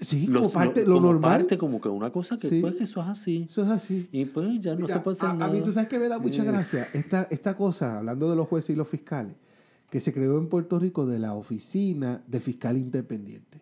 Sí, 0.00 0.28
Lo- 0.28 0.42
como 0.42 0.52
parte, 0.52 0.86
lo, 0.86 0.94
como 0.94 1.06
normal. 1.08 1.38
parte, 1.40 1.58
como 1.58 1.80
que 1.80 1.88
una 1.88 2.10
cosa 2.12 2.36
que, 2.36 2.48
Sí. 2.48 2.60
pues, 2.60 2.76
que 2.76 2.84
eso 2.84 3.00
es 3.02 3.08
así. 3.08 3.46
Eso 3.48 3.62
es 3.64 3.68
así. 3.68 4.08
Y 4.12 4.24
pues 4.26 4.48
ya 4.60 4.74
no 4.76 4.82
Mira, 4.82 4.94
se 4.94 5.00
puede 5.00 5.16
hacer 5.16 5.30
a, 5.30 5.32
nada. 5.34 5.46
a 5.46 5.54
mí 5.54 5.60
tú 5.60 5.72
sabes 5.72 5.88
que 5.88 5.98
me 5.98 6.08
da 6.08 6.20
mucha 6.20 6.44
gracia 6.44 6.86
esta, 6.94 7.26
esta 7.32 7.56
cosa, 7.56 7.98
hablando 7.98 8.30
de 8.30 8.36
los 8.36 8.46
jueces 8.46 8.70
y 8.70 8.76
los 8.76 8.86
fiscales, 8.86 9.34
que 9.90 9.98
se 9.98 10.12
creó 10.12 10.38
en 10.38 10.48
Puerto 10.48 10.78
Rico 10.78 11.04
de 11.04 11.18
la 11.18 11.34
oficina 11.34 12.22
del 12.28 12.40
fiscal 12.42 12.76
independiente. 12.76 13.60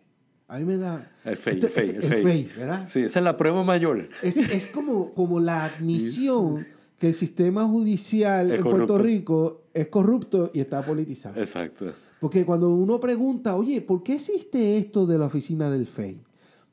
A 0.49 0.59
mí 0.59 0.65
me 0.65 0.77
da... 0.77 1.11
El 1.25 1.35
FEI, 1.35 1.53
esto- 1.55 1.67
el 1.67 1.71
FEI, 1.73 1.89
este- 1.89 1.97
el 1.97 2.03
el 2.03 2.09
FEI. 2.09 2.23
FEI, 2.45 2.57
¿verdad? 2.57 2.89
Sí, 2.91 2.99
esa 3.01 3.19
es 3.19 3.23
la 3.25 3.35
prueba 3.35 3.63
mayor. 3.63 4.09
Es, 4.21 4.37
es 4.37 4.67
como, 4.67 5.13
como 5.13 5.39
la 5.39 5.65
admisión 5.75 6.65
que 6.97 7.07
el 7.09 7.13
sistema 7.13 7.65
judicial 7.67 8.51
Es 8.51 8.57
en 8.59 8.63
Puerto. 8.63 8.97
Rico 8.97 9.63
es 9.73 9.87
corrupto 9.87 10.49
y 10.53 10.61
está 10.61 10.81
politizado. 10.83 11.39
Exacto. 11.39 11.91
Porque 12.19 12.45
cuando 12.45 12.69
uno 12.71 12.99
pregunta, 12.99 13.55
oye, 13.55 13.81
¿por 13.81 14.01
qué 14.03 14.15
existe 14.15 14.77
esto 14.77 15.05
de 15.05 15.17
la 15.19 15.25
oficina 15.25 15.69
del 15.69 15.85
FEI? 15.85 16.21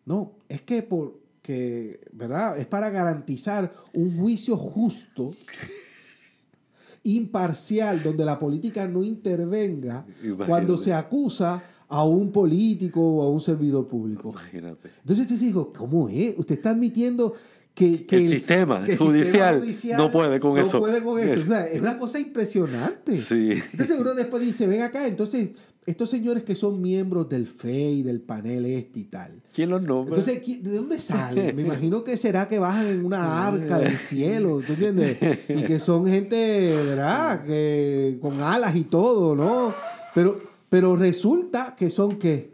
No, 0.07 0.33
es 0.49 0.63
que 0.63 0.83
porque, 0.83 2.01
¿verdad? 2.13 2.57
Es 2.59 2.67
para 2.67 2.89
garantizar 2.91 3.71
un 3.93 4.17
juicio 4.17 4.57
justo, 4.57 5.35
imparcial, 7.03 8.03
donde 8.03 8.25
la 8.25 8.39
política 8.39 8.87
no 8.89 9.03
intervenga 9.05 10.07
Imagínate. 10.23 10.49
cuando 10.49 10.79
se 10.79 10.95
acusa 10.95 11.63
a 11.95 12.05
un 12.05 12.33
político 12.33 13.01
o 13.01 13.23
a 13.23 13.31
un 13.31 13.41
servidor 13.41 13.87
público. 13.87 14.31
Imagínate. 14.31 14.89
Entonces 15.01 15.27
tú 15.27 15.37
digo, 15.37 15.73
¿cómo 15.73 16.09
es? 16.09 16.35
Usted 16.37 16.57
está 16.57 16.71
admitiendo 16.71 17.35
que, 17.75 18.05
que 18.07 18.17
El 18.17 18.29
sistema 18.31 18.83
judicial 18.99 19.61
no 19.97 20.11
puede 20.11 20.41
con 20.41 20.55
no 20.55 20.61
eso. 20.63 20.79
puede 20.81 21.03
con 21.03 21.19
eso. 21.21 21.41
O 21.41 21.45
sea, 21.45 21.67
es 21.67 21.81
una 21.81 21.99
cosa 21.99 22.19
impresionante. 22.19 23.17
Sí. 23.19 23.53
Entonces 23.73 23.97
uno 23.99 24.15
después 24.15 24.45
dice, 24.45 24.67
ven 24.67 24.83
acá, 24.83 25.07
entonces 25.07 25.51
estos 25.87 26.09
señores 26.09 26.45
que 26.45 26.55
son 26.55 26.81
miembros 26.81 27.29
del 27.29 27.47
FEI, 27.47 28.03
del 28.03 28.21
panel 28.23 28.65
este 28.65 29.01
y 29.01 29.05
tal. 29.05 29.31
¿Quién 29.53 29.69
los 29.71 29.83
nombra? 29.83 30.17
Entonces, 30.17 30.43
¿qui- 30.43 30.63
¿de 30.63 30.77
dónde 30.77 30.99
salen? 30.99 31.55
Me 31.55 31.63
imagino 31.69 32.03
que 32.03 32.17
será 32.17 32.49
que 32.49 32.59
bajan 32.59 32.87
en 32.87 33.05
una 33.05 33.47
arca 33.47 33.79
del 33.79 33.99
cielo, 33.99 34.63
¿tú 34.67 34.73
entiendes? 34.73 35.19
Y 35.49 35.63
que 35.63 35.79
son 35.79 36.07
gente, 36.07 36.71
¿verdad? 36.75 37.45
Que 37.45 38.19
con 38.21 38.41
alas 38.41 38.75
y 38.77 38.85
todo, 38.85 39.37
¿no? 39.37 39.75
Pero, 40.15 40.41
pero 40.75 40.97
resulta 40.97 41.77
que 41.77 41.89
son 41.89 42.19
que 42.19 42.51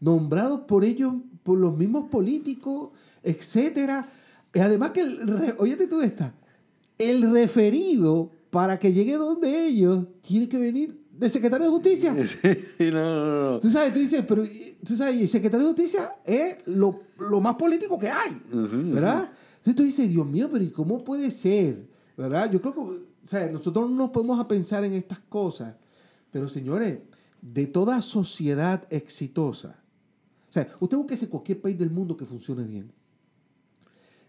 nombrados 0.00 0.60
por 0.60 0.82
ellos, 0.82 1.12
por 1.42 1.58
los 1.58 1.76
mismos 1.76 2.08
políticos, 2.08 2.88
etcétera. 3.22 4.08
Y 4.54 4.60
además 4.60 4.92
que, 4.92 5.02
el, 5.02 5.88
tú 5.90 6.00
esta, 6.00 6.32
el 6.96 7.30
referido 7.30 8.30
para 8.48 8.78
que 8.78 8.94
llegue 8.94 9.18
donde 9.18 9.66
ellos 9.66 10.06
tiene 10.22 10.48
que 10.48 10.56
venir 10.56 11.04
del 11.12 11.30
secretario 11.30 11.66
de 11.66 11.70
justicia. 11.70 12.16
Sí, 12.78 12.90
no, 12.90 13.26
no, 13.26 13.50
no. 13.52 13.60
Tú 13.60 13.70
sabes, 13.70 13.92
tú 13.92 13.98
dices, 13.98 14.24
pero 14.26 14.42
tú 14.82 14.96
sabes, 14.96 15.20
el 15.20 15.28
secretario 15.28 15.66
de 15.66 15.72
justicia 15.74 16.16
es 16.24 16.56
lo, 16.64 17.02
lo 17.18 17.42
más 17.42 17.56
político 17.56 17.98
que 17.98 18.08
hay, 18.08 18.40
Ujú, 18.54 18.94
¿verdad? 18.94 19.30
Entonces 19.58 19.74
tú 19.74 19.82
dices, 19.82 20.08
Dios 20.08 20.26
mío, 20.26 20.48
pero 20.50 20.64
¿y 20.64 20.70
cómo 20.70 21.04
puede 21.04 21.30
ser? 21.30 21.86
¿Verdad? 22.16 22.50
Yo 22.50 22.58
creo 22.62 22.72
que, 22.72 22.80
o 22.80 22.98
sea, 23.22 23.50
nosotros 23.50 23.90
no 23.90 23.96
nos 23.96 24.10
podemos 24.12 24.40
a 24.40 24.48
pensar 24.48 24.82
en 24.82 24.94
estas 24.94 25.20
cosas, 25.20 25.74
pero 26.32 26.48
señores, 26.48 27.00
de 27.42 27.66
toda 27.66 28.02
sociedad 28.02 28.86
exitosa, 28.90 29.82
o 30.48 30.52
sea, 30.52 30.68
usted 30.80 30.96
busque 30.96 31.28
cualquier 31.28 31.60
país 31.60 31.78
del 31.78 31.90
mundo 31.90 32.16
que 32.16 32.24
funcione 32.26 32.64
bien. 32.64 32.92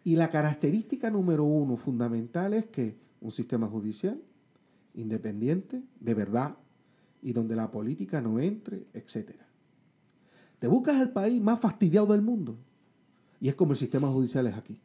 Y 0.04 0.16
la 0.16 0.30
característica 0.30 1.10
número 1.10 1.44
uno 1.44 1.78
fundamental 1.78 2.54
es 2.54 2.66
que 2.68 2.96
un 3.22 3.32
sistema 3.32 3.68
judicial 3.68 4.20
independiente, 4.94 5.82
de 6.00 6.14
verdad, 6.14 6.58
y 7.22 7.34
donde 7.34 7.56
la 7.56 7.70
política 7.72 8.20
no 8.22 8.40
entre, 8.40 8.86
etc. 8.94 9.32
Te 10.60 10.68
buscas 10.68 11.02
el 11.02 11.10
país 11.12 11.42
más 11.42 11.60
fastidiado 11.60 12.08
del 12.08 12.22
mundo 12.22 12.58
y 13.40 13.48
es 13.50 13.56
como 13.56 13.72
el 13.74 13.78
sistema 13.78 14.08
judicial 14.10 14.46
es 14.48 14.56
aquí. 14.56 14.80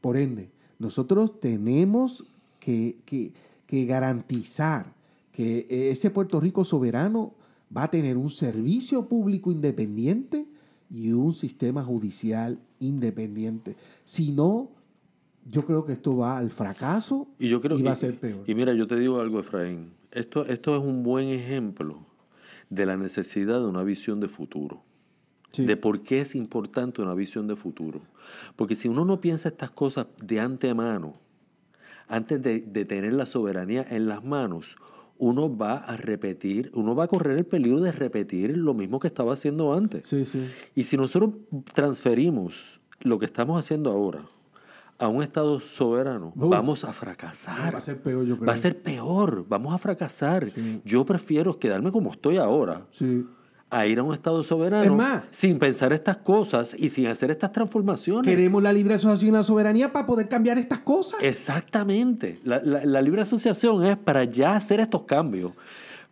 Por 0.00 0.16
ende, 0.16 0.50
nosotros 0.78 1.40
tenemos 1.40 2.24
que, 2.58 2.98
que- 3.04 3.32
que 3.66 3.84
garantizar 3.84 4.94
que 5.40 5.90
ese 5.90 6.10
Puerto 6.10 6.38
Rico 6.38 6.64
soberano 6.64 7.32
va 7.74 7.84
a 7.84 7.90
tener 7.90 8.18
un 8.18 8.28
servicio 8.28 9.08
público 9.08 9.50
independiente 9.50 10.46
y 10.90 11.12
un 11.12 11.32
sistema 11.32 11.82
judicial 11.82 12.58
independiente. 12.78 13.74
Si 14.04 14.32
no, 14.32 14.70
yo 15.46 15.64
creo 15.64 15.86
que 15.86 15.94
esto 15.94 16.14
va 16.14 16.36
al 16.36 16.50
fracaso 16.50 17.28
Y 17.38 17.48
yo 17.48 17.62
creo 17.62 17.78
y 17.78 17.82
va 17.82 17.92
a 17.92 17.96
ser 17.96 18.18
peor. 18.18 18.44
Y 18.46 18.54
mira, 18.54 18.74
yo 18.74 18.86
te 18.86 18.96
digo 18.96 19.18
algo, 19.18 19.40
Efraín. 19.40 19.92
Esto, 20.10 20.44
esto 20.44 20.76
es 20.76 20.82
un 20.82 21.02
buen 21.02 21.28
ejemplo 21.28 22.04
de 22.68 22.84
la 22.84 22.98
necesidad 22.98 23.60
de 23.60 23.66
una 23.66 23.82
visión 23.82 24.20
de 24.20 24.28
futuro. 24.28 24.82
Sí. 25.52 25.64
De 25.64 25.78
por 25.78 26.02
qué 26.02 26.20
es 26.20 26.34
importante 26.34 27.00
una 27.00 27.14
visión 27.14 27.46
de 27.46 27.56
futuro. 27.56 28.02
Porque 28.56 28.76
si 28.76 28.88
uno 28.88 29.06
no 29.06 29.22
piensa 29.22 29.48
estas 29.48 29.70
cosas 29.70 30.06
de 30.22 30.38
antemano, 30.38 31.14
antes 32.08 32.42
de, 32.42 32.60
de 32.60 32.84
tener 32.84 33.14
la 33.14 33.24
soberanía 33.24 33.86
en 33.88 34.06
las 34.06 34.22
manos, 34.22 34.76
uno 35.20 35.54
va 35.56 35.74
a 35.76 35.96
repetir, 35.96 36.70
uno 36.74 36.94
va 36.96 37.04
a 37.04 37.08
correr 37.08 37.38
el 37.38 37.44
peligro 37.46 37.78
de 37.80 37.92
repetir 37.92 38.56
lo 38.56 38.74
mismo 38.74 38.98
que 38.98 39.06
estaba 39.06 39.34
haciendo 39.34 39.72
antes. 39.74 40.08
Sí, 40.08 40.24
sí. 40.24 40.48
Y 40.74 40.84
si 40.84 40.96
nosotros 40.96 41.34
transferimos 41.74 42.80
lo 43.00 43.18
que 43.18 43.26
estamos 43.26 43.58
haciendo 43.58 43.90
ahora 43.90 44.22
a 44.98 45.08
un 45.08 45.22
Estado 45.22 45.60
soberano, 45.60 46.32
Uf. 46.36 46.48
vamos 46.50 46.84
a 46.84 46.88
No, 46.88 46.92
fracasar. 46.92 47.72
va 47.74 47.78
a 47.78 47.80
ser 47.80 48.02
peor, 48.02 48.24
yo 48.26 48.36
creo. 48.36 48.46
Va 48.46 48.52
a 48.52 48.56
ser 48.58 48.82
peor, 48.82 49.46
vamos 49.48 49.72
a 49.74 49.78
fracasar. 49.78 50.50
Sí. 50.50 50.80
Yo 50.84 51.04
prefiero 51.06 51.58
quedarme 51.58 51.90
como 51.90 52.10
estoy 52.10 52.36
ahora 52.36 52.86
Sí. 52.90 53.26
A 53.70 53.86
ir 53.86 53.98
a 54.00 54.02
un 54.02 54.12
Estado 54.12 54.42
soberano 54.42 54.82
Es 54.84 54.90
más- 54.92 55.22
sin 55.30 55.58
pensar 55.58 55.92
estas 55.92 56.16
cosas 56.16 56.74
y 56.78 56.88
sin 56.90 57.06
hacer 57.06 57.30
estas 57.30 57.52
transformaciones. 57.52 58.26
Queremos 58.26 58.62
la 58.62 58.72
libre 58.72 58.94
asociación 58.94 59.30
y 59.30 59.32
la 59.32 59.42
soberanía 59.44 59.92
para 59.92 60.06
poder 60.06 60.28
cambiar 60.28 60.58
estas 60.58 60.80
cosas. 60.80 61.22
Exactamente. 61.22 62.40
La, 62.44 62.60
la- 62.62 62.84
la 62.84 63.02
libre 63.02 63.22
asociación 63.22 63.84
es 63.84 63.96
para 63.96 64.24
ya 64.24 64.56
hacer 64.56 64.80
estos 64.80 65.02
cambios, 65.04 65.52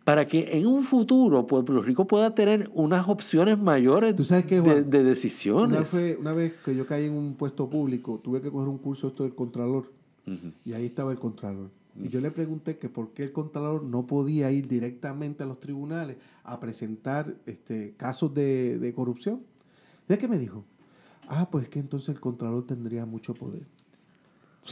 para 0.05 0.25
que 0.25 0.57
en 0.57 0.65
un 0.65 0.83
futuro 0.83 1.45
Puerto 1.45 1.81
Rico 1.81 2.07
pueda 2.07 2.33
tener 2.33 2.69
unas 2.73 3.07
opciones 3.09 3.59
mayores 3.59 4.15
¿Tú 4.15 4.23
sabes 4.23 4.45
qué, 4.45 4.55
de, 4.55 4.61
Juan? 4.61 4.89
de 4.89 4.99
Una, 4.99 5.09
decisiones. 5.09 5.89
fue- 5.89 6.17
una 6.19 6.33
vez 6.33 6.53
que 6.63 6.75
yo 6.75 6.85
caí 6.85 7.05
en 7.07 7.13
un 7.13 7.33
puesto 7.35 7.69
público, 7.69 8.19
tuve 8.23 8.41
que 8.41 8.49
coger 8.49 8.69
un 8.69 8.77
curso 8.77 9.09
esto 9.09 9.23
del 9.23 9.35
Contralor. 9.35 9.91
Y 10.63 10.73
ahí 10.73 10.85
estaba 10.85 11.11
el 11.11 11.17
Contralor. 11.19 11.69
Y 12.01 12.09
yo 12.09 12.21
le 12.21 12.31
pregunté 12.31 12.77
que 12.77 12.87
por 12.89 13.11
qué 13.13 13.23
el 13.23 13.31
Contralor 13.31 13.83
no 13.83 14.07
podía 14.07 14.51
ir 14.51 14.67
directamente 14.67 15.43
a 15.43 15.45
los 15.45 15.59
tribunales 15.59 16.17
a 16.43 16.59
presentar 16.59 17.35
este, 17.45 17.93
casos 17.97 18.33
de, 18.33 18.79
de 18.79 18.93
corrupción. 18.93 19.41
¿De 20.07 20.17
qué 20.17 20.27
me 20.27 20.37
dijo? 20.37 20.63
Ah, 21.27 21.49
pues 21.51 21.67
que 21.69 21.79
entonces 21.79 22.09
el 22.09 22.19
Contralor 22.19 22.65
tendría 22.65 23.05
mucho 23.05 23.33
poder. 23.33 23.63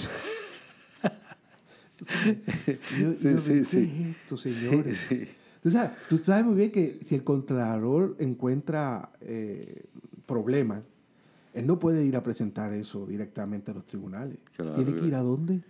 Yo- 3.00 3.14
Sí, 3.14 3.18
yo, 3.24 3.38
sí, 3.40 3.54
¿qué 3.54 3.64
sí. 3.66 3.78
es 3.78 4.16
esto, 4.18 4.38
señores? 4.38 4.98
Tú, 5.64 5.72
sabes, 5.72 5.92
tú 6.08 6.18
sabes 6.20 6.46
muy 6.46 6.54
bien 6.56 6.72
que 6.72 7.00
si 7.02 7.16
el 7.16 7.24
Contralor 7.24 8.16
encuentra 8.20 9.12
eh, 9.22 9.84
problemas, 10.28 10.82
él 11.54 11.66
no 11.66 11.80
puede 11.80 12.06
ir 12.06 12.16
a 12.16 12.22
presentar 12.24 12.72
eso 12.74 13.06
directamente 13.08 13.72
a 13.72 13.74
los 13.74 13.84
tribunales. 13.86 14.38
Claro, 14.56 14.74
Tiene 14.74 14.94
que 14.96 15.06
ir 15.08 15.16
a 15.16 15.22
dónde? 15.24 15.62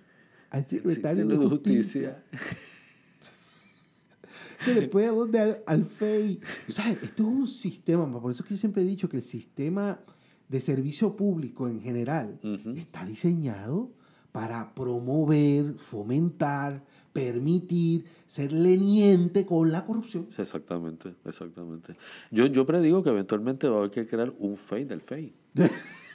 Al 0.50 0.68
secretario 0.68 1.26
Sí, 1.26 1.30
de 1.30 1.38
justicia. 1.38 2.24
Que 4.66 4.74
después 4.74 5.08
a 5.08 5.12
dónde? 5.12 5.40
Al, 5.40 5.64
al 5.66 5.84
FEI. 5.86 6.40
O 6.68 6.72
sea, 6.72 6.90
esto 6.92 7.24
es 7.24 7.30
un 7.30 7.48
sistema, 7.48 8.10
por 8.20 8.32
eso 8.32 8.44
es 8.44 8.48
que 8.50 8.56
yo 8.56 8.60
siempre 8.60 8.82
he 8.82 8.86
dicho 8.86 9.08
que 9.08 9.18
el 9.18 9.24
sistema 9.24 10.00
de 10.48 10.62
servicio 10.62 11.16
público 11.16 11.68
en 11.68 11.82
general 11.82 12.40
está 12.76 13.06
diseñado 13.06 13.92
para 14.32 14.74
promover, 14.74 15.74
fomentar, 15.78 16.84
permitir, 17.12 18.06
ser 18.26 18.52
leniente 18.52 19.46
con 19.46 19.72
la 19.72 19.84
corrupción. 19.84 20.28
Sí, 20.30 20.42
exactamente, 20.42 21.16
exactamente. 21.26 21.96
Yo, 22.32 22.46
yo 22.46 22.66
predigo 22.66 23.04
que 23.04 23.10
eventualmente 23.10 23.68
va 23.68 23.76
a 23.76 23.80
haber 23.80 23.92
que 23.92 24.08
crear 24.08 24.34
un 24.38 24.56
FEI 24.58 24.86
del 24.86 25.02
FEI. 25.02 25.34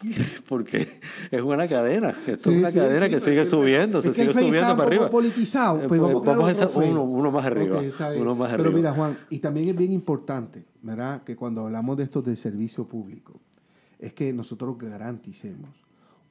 Porque 0.48 0.88
es 1.30 1.42
una 1.42 1.66
cadena. 1.66 2.10
Esto 2.26 2.50
Sí, 2.50 2.56
es 2.56 2.60
una 2.62 2.70
sí, 2.70 2.78
cadena 2.78 3.06
sí, 3.06 3.14
que 3.14 3.20
sigue 3.20 3.44
subiendo, 3.44 4.00
se 4.02 4.14
sigue 4.14 4.32
subiendo 4.32 4.76
para 4.76 4.84
arriba. 4.84 5.10
politizado. 5.10 5.76
Eh, 5.78 5.88
Pues 5.88 5.88
pues 5.88 6.00
vamos 6.00 6.20
a 6.20 6.22
crear 6.22 6.36
vamos 6.36 6.50
a 6.50 6.52
otro 6.54 6.68
hacer 6.68 6.82
FEI. 6.82 6.90
uno, 6.92 7.02
uno 7.04 7.30
más 7.32 7.44
arriba. 7.44 7.80
Uno 8.18 8.34
más 8.34 8.50
Pero 8.52 8.62
arriba. 8.62 8.76
mira, 8.76 8.92
Juan, 8.92 9.18
y 9.30 9.38
también 9.40 9.68
es 9.68 9.76
bien 9.76 9.92
importante, 9.92 10.64
¿verdad? 10.82 11.22
Que 11.24 11.34
cuando 11.36 11.62
hablamos 11.66 11.96
de 11.96 12.04
esto 12.04 12.22
del 12.22 12.36
servicio 12.36 12.86
público, 12.86 13.40
es 13.98 14.12
que 14.12 14.32
nosotros 14.32 14.76
garanticemos 14.78 15.70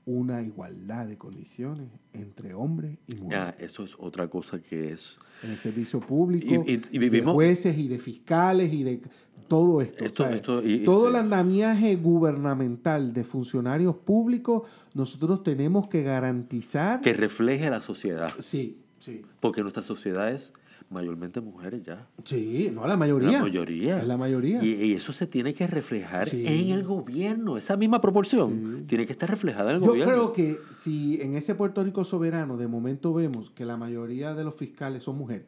una 0.05 0.41
igualdad 0.41 1.05
de 1.07 1.17
condiciones 1.17 1.89
entre 2.13 2.53
hombres 2.53 2.97
y 3.07 3.15
mujeres. 3.15 3.43
Ah, 3.49 3.55
eso 3.59 3.83
es 3.83 3.91
otra 3.99 4.29
cosa 4.29 4.59
que 4.61 4.93
es. 4.93 5.17
En 5.43 5.51
el 5.51 5.57
servicio 5.57 5.99
público, 5.99 6.63
Y- 6.65 6.75
y- 6.75 6.81
y 6.91 6.97
vivimos- 6.97 7.33
de 7.33 7.45
jueces 7.45 7.77
y 7.77 7.89
de 7.89 7.99
fiscales 7.99 8.71
y 8.73 8.83
de 8.83 9.01
todo 9.47 9.81
esto. 9.81 10.03
Esto- 10.05 10.23
¿sabes? 10.23 10.37
esto- 10.37 10.61
y- 10.63 10.73
y 10.73 10.83
todo 10.83 11.05
sí. 11.05 11.09
el 11.09 11.15
andamiaje 11.15 11.95
gubernamental 11.95 13.13
de 13.13 13.23
funcionarios 13.23 13.95
públicos, 13.95 14.63
nosotros 14.93 15.43
tenemos 15.43 15.87
que 15.87 16.03
garantizar. 16.03 17.01
Que 17.01 17.13
refleje 17.13 17.69
la 17.69 17.81
sociedad. 17.81 18.31
Sí, 18.39 18.77
sí. 18.99 19.23
Porque 19.39 19.61
nuestra 19.61 19.83
sociedad 19.83 20.29
es 20.31 20.53
mayormente 20.89 21.41
mujeres 21.41 21.83
ya. 21.83 22.07
Sí, 22.23 22.71
no 22.73 22.87
la 22.87 22.95
mayoría. 22.95 23.31
La 23.33 23.41
mayoría. 23.41 23.97
Es 23.97 24.07
la 24.07 24.15
mayoría. 24.15 24.63
Y, 24.63 24.69
y 24.85 24.93
eso 24.93 25.11
se 25.11 25.27
tiene 25.27 25.53
que 25.53 25.67
reflejar 25.67 26.29
Sí. 26.29 26.45
en 26.47 26.69
el 26.69 26.83
gobierno. 26.85 27.57
Esa 27.57 27.75
misma 27.75 27.99
proporción 27.99 28.85
tiene 28.87 29.05
que 29.05 29.11
estar 29.11 29.29
reflejada 29.29 29.71
en 29.71 29.77
el 29.77 29.81
Yo 29.81 29.89
gobierno. 29.89 30.13
creo 30.13 30.31
que 30.31 30.57
si 30.71 31.21
en 31.21 31.33
ese 31.33 31.55
Puerto 31.55 31.83
Rico 31.83 32.05
soberano 32.05 32.55
de 32.55 32.67
momento 32.67 33.13
vemos 33.13 33.51
que 33.51 33.65
la 33.65 33.75
mayoría 33.75 34.33
de 34.33 34.45
los 34.45 34.55
fiscales 34.55 35.03
son 35.03 35.17
mujeres, 35.17 35.47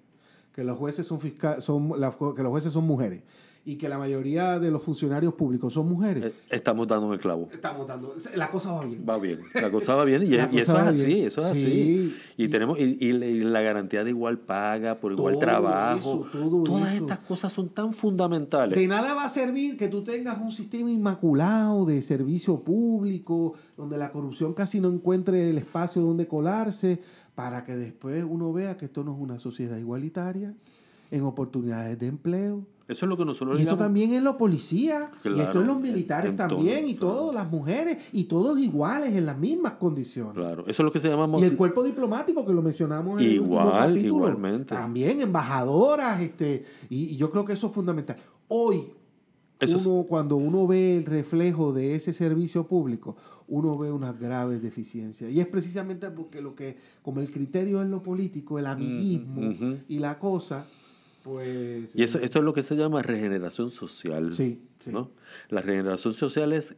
que 0.54 0.66
los 0.66 0.76
jueces 0.78 1.08
son, 1.08 1.22
fisca- 1.22 1.62
son 1.62 1.90
la- 1.98 2.12
que 2.12 2.44
los 2.44 2.50
jueces 2.50 2.74
son 2.74 2.86
mujeres 2.86 3.22
y 3.72 3.76
que 3.78 3.88
la 3.88 3.98
mayoría 4.00 4.58
de 4.60 4.72
los 4.72 4.82
funcionarios 4.82 5.34
públicos 5.36 5.74
son 5.74 5.88
mujeres, 5.88 6.26
Eh, 6.26 6.34
Estamos 6.50 6.88
dando 6.88 7.14
el 7.14 7.20
clavo. 7.20 7.48
estamos 7.52 7.88
dando, 7.88 8.14
la 8.36 8.50
cosa 8.50 8.72
va 8.74 8.84
bien. 8.84 9.06
Va 9.08 9.20
bien, 9.20 9.38
la 9.62 9.70
cosa 9.70 9.94
va 9.96 10.06
bien 10.06 10.24
y, 10.24 10.34
eso 10.60 10.74
es 10.78 10.88
así, 10.88 11.06
bien. 11.06 11.28
eso 11.28 11.42
es 11.42 11.48
Sí. 11.50 11.64
así. 11.66 12.16
Y, 12.38 12.44
Y- 12.46 12.48
tenemos 12.48 12.80
y, 12.80 13.12
la- 13.14 13.26
y 13.28 13.40
la 13.42 13.62
garantía 13.62 14.04
de 14.04 14.10
igual 14.10 14.40
paga 14.40 15.00
por 15.00 15.12
igual 15.12 15.34
Todo 15.36 15.42
trabajo. 15.42 16.00
eso, 16.00 16.28
todo 16.32 16.64
Todas 16.64 16.94
eso. 16.96 17.04
estas 17.06 17.20
cosas 17.20 17.54
son 17.54 17.70
tan 17.70 17.94
fundamentales. 17.94 18.78
De 18.80 18.88
nada 18.88 19.14
va 19.14 19.26
a 19.26 19.30
servir 19.30 19.78
que 19.78 19.88
tú 19.88 20.04
tengas 20.04 20.40
un 20.40 20.52
sistema 20.52 20.90
inmaculado 20.90 21.86
de 21.86 22.02
servicio 22.02 22.64
público, 22.64 23.54
donde 23.78 23.98
la 23.98 24.12
corrupción 24.12 24.54
casi 24.54 24.80
no 24.80 24.90
encuentre 24.90 25.50
el 25.50 25.58
espacio 25.60 26.02
donde 26.02 26.28
colarse, 26.28 27.02
para 27.36 27.64
que 27.64 27.76
después 27.76 28.26
uno 28.28 28.52
vea 28.52 28.78
que 28.78 28.86
esto 28.86 29.04
no 29.04 29.14
es 29.14 29.20
una 29.22 29.38
sociedad 29.38 29.78
igualitaria, 29.78 30.54
en 31.12 31.24
oportunidades 31.24 31.98
de 32.00 32.08
empleo. 32.08 32.66
Eso 32.90 33.06
es 33.06 33.10
lo 33.10 33.16
que 33.16 33.24
nosotros 33.24 33.58
Y 33.58 33.62
esto 33.62 33.76
digamos- 33.76 33.86
también 33.86 34.14
en 34.14 34.24
los 34.24 34.36
policías, 34.36 35.10
y 35.24 35.40
esto 35.40 35.62
en 35.62 35.68
los 35.68 35.80
militares 35.80 36.32
en 36.32 36.36
también, 36.36 36.80
todo, 36.82 36.88
y 36.90 36.94
todas 36.96 37.36
las 37.36 37.52
mujeres, 37.52 38.04
y 38.12 38.24
todos 38.24 38.60
iguales 38.60 39.14
en 39.16 39.26
las 39.28 39.38
mismas 39.38 39.74
condiciones. 39.74 40.34
Claro, 40.34 40.64
eso 40.64 40.72
es 40.72 40.86
lo 40.86 40.92
que 40.92 41.00
se 41.00 41.08
llama 41.08 41.30
Y 41.40 41.44
el 41.44 41.56
cuerpo 41.56 41.84
diplomático, 41.84 42.44
que 42.46 42.52
lo 42.54 42.64
mencionamos 42.64 43.22
en 43.22 43.28
el 43.30 43.40
último 43.42 43.62
Igual, 43.62 43.72
capítulo. 43.90 44.16
igualmente. 44.16 44.66
También 44.76 45.22
embajadoras, 45.22 46.20
este, 46.20 46.64
y, 46.90 47.04
y 47.14 47.16
yo 47.16 47.30
creo 47.30 47.46
que 47.46 47.54
eso 47.54 47.68
es 47.68 47.74
fundamental. 47.74 48.18
Hoy, 48.48 48.84
Eso 49.60 49.76
es- 50.02 50.08
cuando 50.08 50.38
uno 50.38 50.66
ve 50.68 50.96
el 50.98 51.06
reflejo 51.06 51.74
de 51.74 51.94
ese 51.94 52.14
servicio 52.14 52.66
público, 52.66 53.18
uno 53.50 53.78
ve 53.78 53.92
unas 53.92 54.18
graves 54.18 54.62
deficiencias. 54.62 55.32
Y 55.34 55.42
es 55.42 55.48
precisamente 55.48 56.10
porque 56.12 56.42
lo 56.42 56.56
que, 56.56 56.78
como 57.04 57.20
el 57.20 57.30
criterio 57.30 57.82
es 57.84 57.90
lo 57.90 58.02
político, 58.02 58.58
el 58.58 58.66
amiguismo 58.68 59.54
y 59.90 60.00
la 60.00 60.18
cosa, 60.18 60.66
pues... 61.30 61.96
Y 61.96 62.04
eso, 62.04 62.20
esto 62.20 62.40
es 62.40 62.46
lo 62.46 62.54
que 62.54 62.64
se 62.64 62.76
llama 62.76 63.02
regeneración 63.02 63.70
social. 63.72 64.34
Sí, 64.34 64.62
sí. 64.80 64.92
¿no? 64.92 65.12
La 65.50 65.62
regeneración 65.62 66.14
social 66.14 66.54
es 66.54 66.76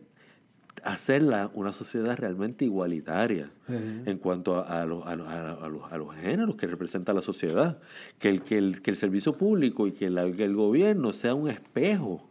hacerla 0.83 1.51
una 1.53 1.73
sociedad 1.73 2.17
realmente 2.17 2.65
igualitaria 2.65 3.51
en 3.67 4.17
cuanto 4.17 4.55
a, 4.55 4.81
a 4.81 4.85
los, 4.85 5.05
a, 5.05 5.15
los, 5.15 5.27
a 5.27 5.67
los- 5.69 5.91
a 5.91 5.97
los 5.97 6.15
géneros 6.15 6.55
que 6.55 6.65
representa 6.67 7.13
la 7.13 7.21
sociedad. 7.21 7.79
Que 8.19 8.29
el, 8.29 8.41
que 8.41 8.57
el, 8.57 8.81
que 8.81 8.91
el 8.91 8.97
servicio 8.97 9.33
público 9.33 9.85
y 9.87 9.91
que, 9.91 10.09
la- 10.09 10.31
que 10.31 10.45
el 10.45 10.55
gobierno 10.55 11.11
sea 11.13 11.35
un 11.35 11.49
espejo 11.49 12.29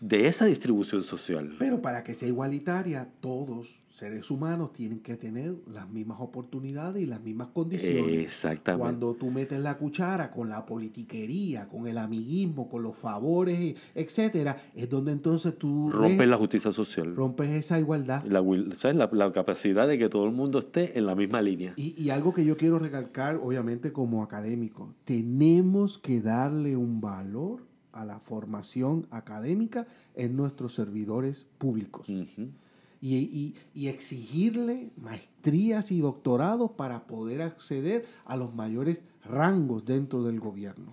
de 0.00 0.26
esa 0.26 0.46
distribución 0.46 1.02
social. 1.02 1.56
Pero 1.58 1.82
para 1.82 2.02
que 2.02 2.14
sea 2.14 2.26
igualitaria, 2.28 3.10
todos 3.20 3.82
seres 3.88 4.30
humanos 4.30 4.72
tienen 4.72 5.00
que 5.00 5.16
tener 5.16 5.54
las 5.66 5.90
mismas 5.90 6.20
oportunidades 6.20 7.02
y 7.02 7.06
las 7.06 7.20
mismas 7.20 7.48
condiciones. 7.48 8.14
Exactamente. 8.18 8.80
Cuando 8.80 9.14
tú 9.14 9.30
metes 9.30 9.60
la 9.60 9.76
cuchara 9.76 10.30
con 10.30 10.48
la 10.48 10.64
politiquería, 10.64 11.68
con 11.68 11.86
el 11.86 11.98
amiguismo, 11.98 12.68
con 12.70 12.82
los 12.82 12.96
favores, 12.96 13.74
etcétera, 13.94 14.56
es 14.74 14.88
donde 14.88 15.12
entonces 15.12 15.58
tú 15.58 15.90
rompes 15.90 16.18
ves- 16.18 16.28
la 16.28 16.36
justicia 16.38 16.72
social. 16.72 17.14
rompes 17.14 17.50
esa 17.50 17.78
igualdad. 17.78 18.24
La, 18.24 18.40
will- 18.40 18.74
¿sabes? 18.76 18.96
La, 18.96 19.08
la 19.12 19.32
capacidad 19.32 19.86
de 19.86 19.98
que 19.98 20.08
todo 20.08 20.24
el 20.24 20.32
mundo 20.32 20.60
esté 20.60 20.98
en 20.98 21.04
la 21.04 21.14
misma 21.14 21.42
línea. 21.42 21.74
Y, 21.76 21.94
y 22.02 22.08
algo 22.08 22.32
que 22.32 22.44
yo 22.46 22.56
quiero 22.56 22.78
recalcar, 22.78 23.36
obviamente 23.36 23.92
como 23.92 24.22
académico, 24.22 24.94
tenemos 25.04 25.98
que 25.98 26.20
darle 26.22 26.76
un 26.76 27.00
valor 27.02 27.68
a 27.92 28.04
la 28.04 28.18
formación 28.20 29.06
académica 29.10 29.86
en 30.14 30.36
nuestros 30.36 30.74
servidores 30.74 31.46
públicos. 31.58 32.08
Ujú. 32.08 32.48
y, 33.02 33.16
y- 33.16 33.54
y 33.74 33.88
exigirle 33.88 34.90
maestrías 35.00 35.90
y 35.90 36.00
doctorados 36.00 36.72
para 36.72 37.06
poder 37.06 37.40
acceder 37.40 38.04
a 38.26 38.36
los 38.36 38.54
mayores 38.54 39.04
rangos 39.24 39.86
dentro 39.86 40.22
del 40.22 40.38
gobierno. 40.38 40.92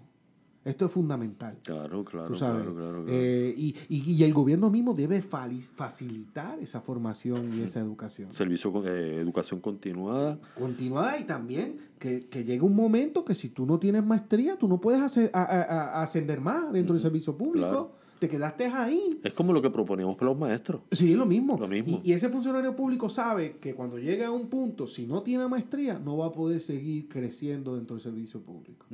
Esto 0.68 0.86
es 0.86 0.92
fundamental. 0.92 1.58
Claro, 1.64 2.04
claro, 2.04 2.28
tú 2.28 2.36
sabes. 2.36 2.62
claro, 2.64 2.76
claro, 2.76 3.04
claro. 3.04 3.06
Eh, 3.08 3.54
y, 3.58 3.76
y- 3.90 4.14
y 4.16 4.24
el 4.24 4.34
gobierno 4.34 4.70
mismo 4.70 4.94
debe 4.94 5.22
facilitar 5.22 6.60
esa 6.60 6.82
formación 6.82 7.54
y 7.58 7.62
esa 7.62 7.80
educación. 7.80 8.34
Servicio 8.34 8.72
con 8.72 8.86
eh, 8.88 9.16
educación 9.22 9.60
continuada. 9.62 10.38
Continuada 10.60 11.18
y 11.20 11.24
también 11.24 11.78
que, 12.00 12.28
que 12.28 12.44
llegue 12.44 12.62
un 12.62 12.76
momento 12.76 13.24
que 13.24 13.34
si 13.36 13.50
tú 13.50 13.66
no 13.66 13.80
tienes 13.80 14.04
maestría, 14.06 14.58
tú 14.58 14.68
no 14.68 14.80
puedes 14.82 15.02
hacer- 15.02 15.32
a- 15.34 15.42
a- 15.44 15.62
a- 15.62 16.04
ascender 16.04 16.42
más 16.42 16.72
dentro 16.72 16.94
del 16.94 17.02
servicio 17.02 17.36
público. 17.38 17.68
Claro. 17.68 17.92
Te 18.20 18.28
quedaste 18.28 18.66
ahí. 18.66 19.20
Es 19.24 19.34
como 19.34 19.54
lo 19.54 19.62
que 19.62 19.70
proponíamos 19.70 20.16
para 20.16 20.32
los 20.32 20.40
maestros. 20.40 20.82
Sí, 20.92 21.14
lo 21.16 21.26
mismo. 21.26 21.58
Lo 21.60 21.68
mismo. 21.68 22.02
Y, 22.04 22.10
y 22.10 22.14
ese 22.14 22.30
funcionario 22.30 22.76
público 22.76 23.10
sabe 23.10 23.58
que 23.62 23.76
cuando 23.76 24.00
llega 24.00 24.28
a 24.28 24.32
un 24.32 24.48
punto, 24.48 24.88
si 24.88 25.06
no 25.06 25.22
tiene 25.22 25.48
maestría, 25.48 26.00
no 26.00 26.18
va 26.18 26.28
a 26.28 26.32
poder 26.32 26.60
seguir 26.60 27.08
creciendo 27.08 27.76
dentro 27.76 27.96
del 27.96 28.02
servicio 28.04 28.40
público. 28.42 28.86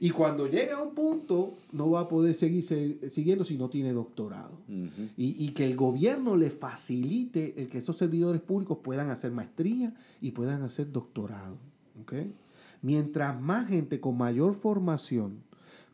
Y 0.00 0.10
cuando 0.10 0.46
llega 0.46 0.78
a 0.78 0.82
un 0.82 0.94
punto, 0.94 1.54
no 1.72 1.90
va 1.90 2.00
a 2.00 2.08
poder 2.08 2.34
seguir 2.34 2.62
se- 2.62 3.10
siguiendo 3.10 3.44
si 3.44 3.58
no 3.58 3.68
tiene 3.68 3.92
doctorado. 3.92 4.52
Y, 4.68 5.44
y 5.44 5.50
que 5.50 5.66
el 5.66 5.76
gobierno 5.76 6.36
le 6.36 6.50
facilite 6.50 7.54
el 7.60 7.68
que 7.68 7.78
esos 7.78 7.96
servidores 7.96 8.40
públicos 8.40 8.78
puedan 8.82 9.10
hacer 9.10 9.32
maestría 9.32 9.92
y 10.20 10.30
puedan 10.30 10.62
hacer 10.62 10.90
doctorado. 10.90 11.56
¿ok? 12.00 12.14
Mientras 12.80 13.40
más 13.40 13.68
gente 13.68 14.00
con 14.00 14.16
mayor 14.16 14.54
formación, 14.54 15.34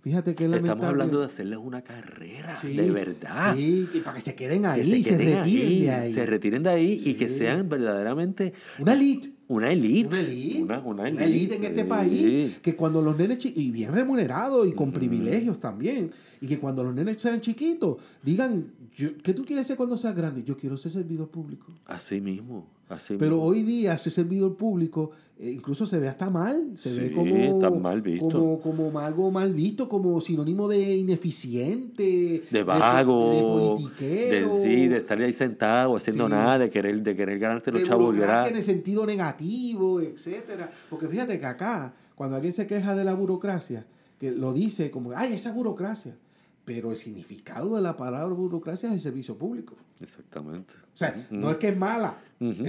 fíjate 0.09 0.35
que 0.35 0.45
es 0.45 0.51
Estamos 0.51 0.69
lamentable- 0.69 0.87
hablando 0.89 1.21
de 1.21 1.27
hacerles 1.27 1.59
una 1.59 1.83
carrera, 1.83 2.57
Sí, 2.57 2.75
de 2.77 2.91
verdad. 2.91 3.55
Sí, 3.55 3.89
y 3.93 4.01
para 4.01 4.15
que 4.15 4.21
se 4.23 4.35
queden 4.35 4.63
Que 4.63 4.69
ahí, 4.69 5.03
se, 5.03 5.11
queden 5.19 5.39
retiren 5.39 5.43
ahí, 5.43 5.83
de 5.83 5.91
ahí. 5.91 6.13
Se 6.15 6.27
retiren 6.27 6.63
de 6.63 6.71
ahí 6.71 7.03
y 7.05 7.15
que 7.15 7.29
sean 7.29 7.69
verdaderamente 7.69 8.53
Una 8.79 8.95
elite. 8.95 9.33
Una 9.49 9.73
elite. 9.73 10.09
Una 10.09 10.21
elite. 10.21 10.63
Una, 10.63 10.79
una 10.81 11.03
Una 11.03 11.09
elite. 11.09 11.25
elite 11.25 11.55
en 11.57 11.65
este 11.65 11.85
país. 11.85 12.59
Que 12.63 12.77
cuando 12.77 13.01
los 13.03 13.17
nenes, 13.17 13.45
y 13.47 13.71
bien 13.71 13.93
remunerados 13.93 14.67
y 14.69 14.73
con 14.73 14.93
privilegios 14.93 15.59
también, 15.59 16.11
y 16.41 16.47
que 16.47 16.59
cuando 16.59 16.85
los 16.85 16.95
nenes 16.95 17.21
sean 17.21 17.41
chiquitos, 17.41 17.97
digan, 18.23 18.65
yo, 18.95 19.09
¿qué 19.23 19.33
tú 19.35 19.45
quieres 19.45 19.67
ser 19.67 19.77
cuando 19.77 19.97
seas 19.97 20.15
grande? 20.15 20.43
Yo 20.45 20.57
quiero 20.57 20.77
ser 20.77 20.93
servidor 20.93 21.29
público. 21.29 21.73
Así 21.87 22.21
mismo. 22.21 22.67
Así 22.89 23.17
Pero 23.19 23.37
mismo. 23.37 23.49
hoy 23.51 23.63
día 23.65 23.97
ser 23.99 24.11
servidor 24.13 24.57
público 24.57 25.11
eh, 25.39 25.53
incluso 25.53 25.85
se 25.87 25.99
ve 25.99 26.09
hasta 26.09 26.31
mal, 26.31 26.73
se 26.75 26.93
ve 26.99 27.13
como, 27.13 27.37
está 27.37 27.71
mal 27.71 28.01
visto. 28.03 28.29
como, 28.29 28.61
como 28.61 28.99
algo 28.99 29.31
mal 29.31 29.53
visto, 29.55 29.89
como 29.89 30.21
sinónimo 30.23 30.67
de 30.69 30.97
ineficiente, 30.97 32.43
de 32.51 32.63
vago, 32.65 33.31
de, 33.31 33.37
de 33.37 33.37
de, 33.37 33.43
politiquero, 33.43 34.63
sí, 34.63 34.89
de 34.89 34.97
estar 34.99 35.21
ahí 35.21 35.33
sentado 35.33 35.97
haciendo 35.97 36.27
Sí. 36.27 36.33
nada, 36.33 36.59
de 36.59 36.71
querer, 36.71 37.03
de 37.03 37.15
querer 37.15 37.39
ganarte 37.39 37.71
los 37.71 37.83
chavos 37.85 38.17
en 38.17 38.57
el 38.57 38.63
sentido 38.65 39.07
negativo, 39.07 39.38
etcétera. 39.41 40.71
Porque 40.91 41.09
fíjate 41.09 41.39
que 41.39 41.47
acá, 41.47 41.95
cuando 42.15 42.37
alguien 42.37 42.53
se 42.53 42.67
queja 42.67 42.95
de 42.95 43.05
la 43.05 43.15
burocracia, 43.15 43.87
que 44.19 44.33
lo 44.33 44.53
dice 44.53 44.91
como, 44.91 45.13
ay, 45.15 45.33
esa 45.35 45.53
burocracia. 45.53 46.17
Pero 46.65 46.91
el 46.91 46.97
significado 46.99 47.77
de 47.77 47.81
la 47.83 47.97
palabra 47.97 48.35
burocracia 48.35 48.89
es 48.89 48.95
el 48.95 49.01
servicio 49.01 49.39
público. 49.39 49.75
Exactamente. 50.01 50.75
O 50.93 50.97
sea, 50.97 51.27
no 51.31 51.51
es 51.51 51.57
que 51.57 51.69
es 51.69 51.77
mala. 51.79 52.19
Es- 52.41 52.61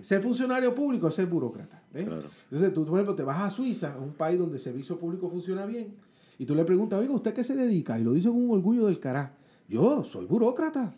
es 0.00 0.06
ser 0.06 0.20
funcionario 0.20 0.74
público 0.74 1.08
es 1.08 1.14
ser 1.14 1.26
burócrata. 1.26 1.80
Claro. 1.92 2.24
Entonces, 2.50 2.72
tú, 2.74 2.84
por 2.84 2.94
ejemplo, 2.98 3.14
te 3.14 3.22
vas 3.22 3.40
a 3.40 3.50
Suiza, 3.50 3.96
un 3.98 4.12
país 4.14 4.38
donde 4.38 4.56
el 4.56 4.60
servicio 4.60 4.98
público 4.98 5.28
funciona 5.30 5.64
bien, 5.64 5.94
y 6.38 6.44
tú 6.44 6.54
le 6.54 6.64
preguntas, 6.64 6.98
oiga, 6.98 7.12
¿usted 7.14 7.32
qué 7.32 7.44
se 7.44 7.54
dedica? 7.54 7.98
Y 7.98 8.02
lo 8.04 8.12
dice 8.12 8.28
con 8.28 8.36
un 8.42 8.50
orgullo 8.50 8.86
del 8.86 8.98
carajo. 8.98 9.32
Yo 9.68 10.04
soy 10.04 10.26
burócrata. 10.26 10.94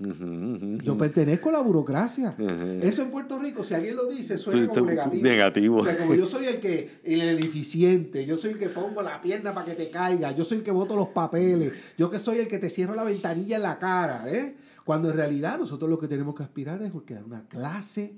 Yo 0.83 0.97
pertenezco 0.97 1.49
a 1.49 1.53
la 1.53 1.61
burocracia. 1.61 2.35
Eso 2.83 3.03
en 3.03 3.11
Puerto 3.11 3.39
Rico, 3.39 3.65
si 3.65 3.75
alguien 3.75 3.97
lo 3.97 4.07
dice, 4.07 4.37
suena 4.37 4.67
como 4.69 4.87
negativo. 4.87 5.23
negativo. 5.25 5.77
O 5.79 5.85
sea, 5.85 5.97
como 5.97 6.15
yo 6.15 6.27
soy 6.27 6.47
el 6.47 6.61
que, 6.61 7.01
el, 7.03 7.39
eficiente, 7.39 8.27
yo 8.27 8.37
soy 8.37 8.53
el 8.53 8.59
que 8.59 8.69
pongo 8.69 9.01
la 9.01 9.21
pierna 9.21 9.55
para 9.55 9.67
que 9.67 9.75
te 9.75 9.89
caiga, 9.89 10.33
yo 10.33 10.45
soy 10.45 10.59
el 10.59 10.63
que 10.63 10.71
boto 10.71 10.97
los 10.97 11.09
papeles, 11.09 11.73
yo 11.97 12.11
que 12.11 12.19
soy 12.19 12.39
el 12.39 12.49
que 12.49 12.59
te 12.59 12.69
cierro 12.69 12.95
la 12.95 13.05
ventanilla 13.05 13.57
en 13.57 13.63
la 13.63 13.79
cara, 13.79 14.25
¿eh? 14.27 14.55
Cuando 14.85 15.11
en 15.11 15.17
realidad 15.17 15.59
nosotros 15.59 15.91
lo 15.91 15.99
que 15.99 16.09
tenemos 16.09 16.35
que 16.35 16.43
aspirar 16.43 16.83
es 16.83 16.93
crear 17.07 17.25
una 17.25 17.47
clase 17.49 18.15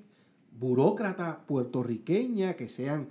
burócrata 0.59 1.47
puertorriqueña 1.47 2.55
que 2.55 2.69
sean 2.69 3.09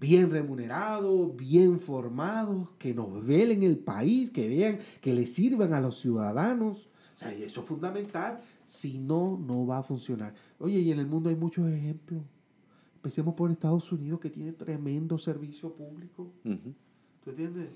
bien 0.00 0.30
remunerados, 0.30 1.34
bien 1.36 1.80
formados, 1.80 2.70
que 2.78 2.94
nos 2.94 3.24
velen 3.26 3.62
el 3.62 3.78
país, 3.78 4.30
que 4.30 4.48
vean, 4.48 4.78
que 5.00 5.14
le 5.14 5.26
sirvan 5.26 5.72
a 5.72 5.80
los 5.80 5.98
ciudadanos. 5.98 6.88
O 7.14 7.18
sea, 7.18 7.32
eso 7.32 7.60
es 7.60 7.66
fundamental. 7.66 8.40
Si 8.66 8.98
no, 8.98 9.38
no 9.38 9.66
va 9.66 9.78
a 9.78 9.82
funcionar. 9.82 10.34
Oye, 10.58 10.80
y 10.80 10.90
en 10.90 10.98
el 10.98 11.06
mundo 11.06 11.30
hay 11.30 11.36
muchos 11.36 11.68
ejemplos. 11.70 12.22
Empecemos 12.96 13.34
por 13.34 13.50
Estados 13.50 13.92
Unidos, 13.92 14.20
que 14.20 14.30
tiene 14.30 14.52
tremendo 14.52 15.18
servicio 15.18 15.72
público. 15.74 16.32
Ujú. 16.44 16.74
¿Tú 17.22 17.30
entiendes? 17.30 17.68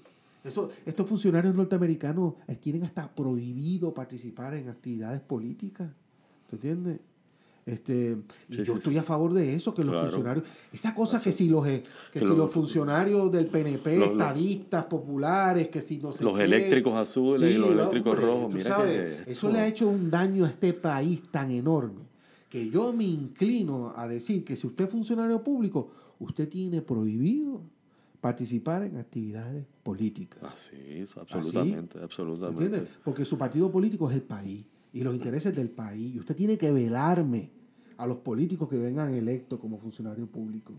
Eso, 0.43 0.71
estos 0.87 1.09
funcionarios 1.09 1.55
norteamericanos 1.55 2.35
tienen 2.61 2.85
hasta 2.85 3.15
prohibido 3.15 3.93
participar 3.93 4.55
en 4.55 4.69
actividades 4.69 5.21
políticas. 5.21 5.91
¿Tú 6.49 6.57
entiendes? 6.57 7.01
Este, 7.69 8.17
y 8.49 8.57
Sí, 8.57 8.63
yo 8.65 8.73
sí, 8.73 8.79
estoy 8.79 8.97
a 8.99 9.03
favor 9.03 9.35
de 9.35 9.55
eso, 9.55 9.75
que 9.75 9.83
los 9.85 9.93
Claro. 9.93 10.09
funcionarios, 10.09 10.45
esa 10.73 10.95
cosa 10.95 11.21
que 11.21 11.33
si 11.33 11.49
los 11.51 11.67
eh, 11.67 11.83
que 12.13 12.19
Que 12.19 12.21
si 12.21 12.27
los- 12.31 12.39
los 12.39 12.51
funcionarios 12.51 13.31
del 13.31 13.47
PNP, 13.47 13.99
los- 13.99 14.11
estadistas 14.13 14.87
populares, 14.87 15.69
que 15.69 15.83
si 15.83 15.99
no 15.99 16.11
sé 16.13 16.25
Los 16.25 16.37
qué. 16.39 16.45
eléctricos 16.45 16.95
azules 16.95 17.43
y 17.55 17.59
los 17.59 17.71
eléctricos 17.73 18.13
hombre, 18.15 18.27
rojos. 18.27 18.55
Mira 18.55 18.71
sabes, 18.77 19.25
que 19.27 19.33
eso 19.33 19.51
le 19.51 19.59
ha 19.59 19.67
hecho 19.67 19.87
un 19.89 20.11
daño 20.11 20.47
a 20.47 20.49
este 20.49 20.73
país 20.73 21.23
tan 21.31 21.51
enorme 21.51 22.09
que 22.49 22.71
yo 22.71 22.93
me 22.95 23.05
inclino 23.05 23.93
a 23.95 24.09
decir 24.09 24.43
que 24.45 24.57
si 24.57 24.67
usted 24.67 24.87
es 24.87 24.91
funcionario 24.91 25.45
público, 25.45 25.91
usted 26.21 26.49
tiene 26.49 26.81
prohibido 26.81 27.61
participar 28.23 28.83
en 28.85 28.97
actividades 28.97 29.67
políticas. 29.83 30.41
Así, 30.43 30.77
es, 31.03 31.17
absolutamente, 31.17 31.99
absolutamente. 32.03 32.65
¿Entiendes? 32.65 32.95
Porque 33.05 33.25
su 33.27 33.37
partido 33.37 33.71
político 33.71 34.09
es 34.11 34.17
el 34.17 34.23
país 34.23 34.65
y 34.93 35.03
los 35.03 35.15
intereses 35.15 35.55
del 35.55 35.69
país. 35.71 36.15
Y 36.15 36.19
usted 36.19 36.35
tiene 36.35 36.57
que 36.59 36.73
velarme 36.73 37.51
a 37.99 38.07
los 38.07 38.19
políticos 38.19 38.69
que 38.69 38.79
vengan 38.79 39.13
electos 39.15 39.61
como 39.61 39.79
funcionario 39.79 40.27
público 40.27 40.73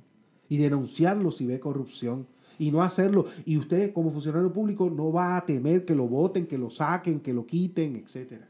y 0.50 0.58
denunciarlos 0.58 1.38
si 1.38 1.46
ve 1.46 1.60
corrupción 1.60 2.26
y 2.58 2.72
no 2.72 2.82
hacerlo. 2.82 3.26
Y 3.46 3.58
usted 3.58 3.94
como 3.94 4.10
funcionario 4.10 4.52
público 4.52 4.90
no 4.90 5.12
va 5.12 5.38
a 5.38 5.46
temer 5.46 5.86
que 5.86 5.94
lo 5.96 6.08
voten, 6.08 6.48
que 6.48 6.58
lo 6.58 6.70
saquen, 6.70 7.20
que 7.20 7.34
lo 7.34 7.46
quiten, 7.46 7.96
etcétera. 7.96 8.48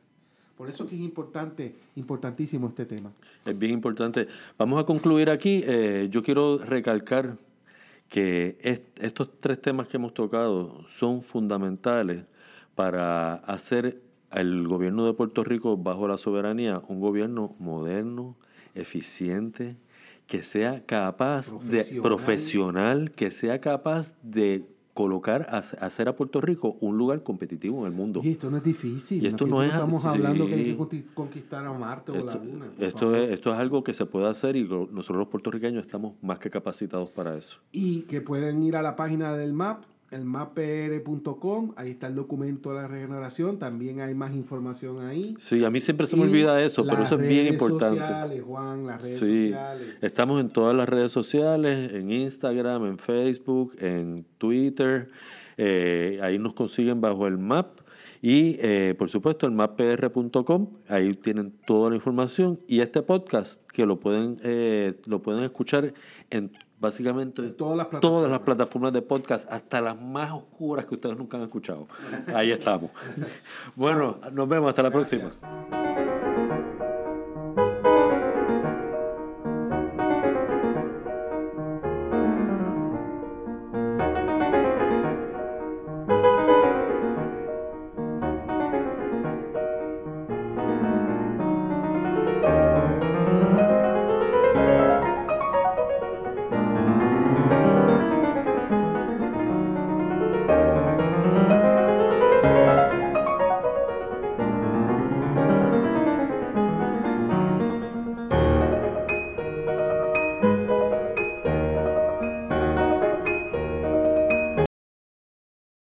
Por 0.55 0.69
eso 0.69 0.88
que 0.88 0.95
es 0.95 1.01
importante, 1.01 1.73
importantísimo 1.95 2.67
este 2.67 2.86
tema. 2.86 3.12
Es 3.45 3.58
bien 3.58 3.73
importante. 3.73 4.27
Vamos 4.58 4.79
a 4.82 4.86
concluir 4.86 5.29
aquí. 5.29 5.63
Eh, 5.65 6.08
yo 6.12 6.21
quiero 6.21 6.58
recalcar 6.58 7.38
que 8.10 8.58
est- 8.62 8.99
estos 8.99 9.29
tres 9.39 9.62
temas 9.62 9.88
que 9.88 9.97
hemos 9.97 10.13
tocado 10.13 10.84
son 10.88 11.21
fundamentales 11.21 12.24
para 12.76 13.36
hacer 13.36 14.01
al 14.32 14.67
gobierno 14.67 15.05
de 15.05 15.13
Puerto 15.13 15.43
Rico 15.43 15.78
bajo 15.78 16.07
la 16.07 16.17
soberanía 16.17 16.82
un 16.88 16.99
gobierno 16.99 17.55
moderno, 17.59 18.36
eficiente, 18.80 19.75
que 20.27 20.43
sea 20.43 20.84
capaz 20.86 21.51
de 21.51 21.57
Profesional. 22.01 22.01
profesional, 22.03 23.11
que 23.11 23.32
sea 23.32 23.59
capaz 23.61 24.13
de 24.21 24.65
colocar, 24.93 25.47
hacer 25.49 26.09
a 26.09 26.15
Puerto 26.15 26.41
Rico 26.41 26.75
un 26.82 26.97
lugar 26.97 27.23
competitivo 27.23 27.80
en 27.82 27.86
el 27.86 27.93
mundo. 27.93 28.19
Y 28.21 28.32
esto 28.32 28.49
no 28.51 28.57
es 28.57 28.63
difícil. 28.63 29.23
Y 29.23 29.27
esto 29.27 29.47
no 29.47 29.63
es- 29.63 29.71
estamos 29.71 30.01
sí. 30.01 30.07
hablando 30.09 30.45
que 30.45 30.55
hay 30.55 30.75
que 30.75 31.05
conquistar 31.13 31.65
a 31.65 31.71
Marte 31.71 32.11
o 32.11 32.15
la 32.15 32.19
Esto, 32.32 32.43
Luna. 32.43 32.65
esto 32.80 33.15
es, 33.15 33.32
esto 33.32 33.53
es 33.53 33.59
algo 33.59 33.82
que 33.84 33.93
se 33.93 34.05
puede 34.05 34.27
hacer 34.27 34.57
y 34.57 34.63
nosotros 34.65 35.17
los 35.19 35.27
puertorriqueños 35.30 35.86
estamos 35.86 36.15
más 36.21 36.38
que 36.39 36.49
capacitados 36.49 37.11
para 37.11 37.38
eso. 37.38 37.59
Y 37.71 38.01
que 38.01 38.19
pueden 38.19 38.61
ir 38.61 38.75
a 38.75 38.82
la 38.82 38.97
página 38.97 39.32
del 39.38 39.53
MAP, 39.53 39.84
el 40.12 40.26
mappr.com, 40.26 41.74
ahí 41.76 41.91
está 41.91 42.07
el 42.07 42.16
documento 42.16 42.74
de 42.74 42.82
la 42.82 42.88
regeneración, 42.88 43.60
también 43.60 44.01
hay 44.01 44.14
más 44.16 44.36
información 44.36 45.05
ahí. 45.05 45.36
Sí, 45.38 45.64
a 45.64 45.70
mí 45.70 45.80
siempre 45.80 46.07
se 46.07 46.16
me 46.16 46.24
Y 46.24 46.30
olvida 46.30 46.62
eso, 46.64 46.84
pero 46.84 46.97
las 46.97 47.05
eso 47.07 47.16
es 47.16 47.28
bien 47.28 47.41
redes 47.45 47.53
importante. 47.53 47.99
sociales, 47.99 48.43
Juan, 48.43 48.86
las 48.88 49.01
redes 49.01 49.20
Sí, 49.20 49.43
sociales. 49.49 49.88
estamos 50.01 50.41
en 50.41 50.49
todas 50.49 50.76
las 50.76 50.89
redes 50.89 51.12
sociales, 51.12 51.93
en 51.93 52.12
Instagram, 52.12 52.86
en 52.86 52.97
Facebook, 52.97 53.76
en 53.80 54.26
Twitter. 54.38 55.10
eh, 55.62 56.20
ahí 56.24 56.39
nos 56.39 56.53
consiguen 56.53 57.01
bajo 57.01 57.28
el 57.28 57.38
MAP. 57.38 57.80
Y 58.22 58.55
eh, 58.60 58.95
por 58.97 59.10
supuesto 59.10 59.45
el 59.45 59.51
mappr.com, 59.53 60.70
ahí 60.88 61.14
tienen 61.16 61.51
toda 61.68 61.89
la 61.89 61.95
información. 61.97 62.60
Y 62.68 62.80
este 62.82 63.01
podcast 63.01 63.66
que 63.72 63.86
lo 63.86 63.99
pueden, 63.99 64.38
eh, 64.43 64.93
lo 65.05 65.22
pueden 65.22 65.43
escuchar 65.43 65.93
en 66.30 66.51
básicamente 66.80 67.41
En 67.41 67.55
todas 67.55 67.77
las 67.77 68.01
todas 68.01 68.32
las 68.32 68.39
plataformas 68.39 68.93
de 68.93 69.01
podcast, 69.01 69.51
hasta 69.51 69.82
las 69.82 69.99
más 69.99 70.32
oscuras 70.32 70.86
que 70.86 70.95
ustedes 70.95 71.17
nunca 71.17 71.38
han 71.38 71.43
escuchado. 71.43 71.88
Ahí 72.34 72.51
estamos. 72.51 72.91
bueno, 73.75 74.17
nos 74.32 74.47
vemos, 74.47 74.69
hasta 74.69 74.84
la 74.84 74.89
Gracias. 74.89 75.21
próxima. 75.25 75.78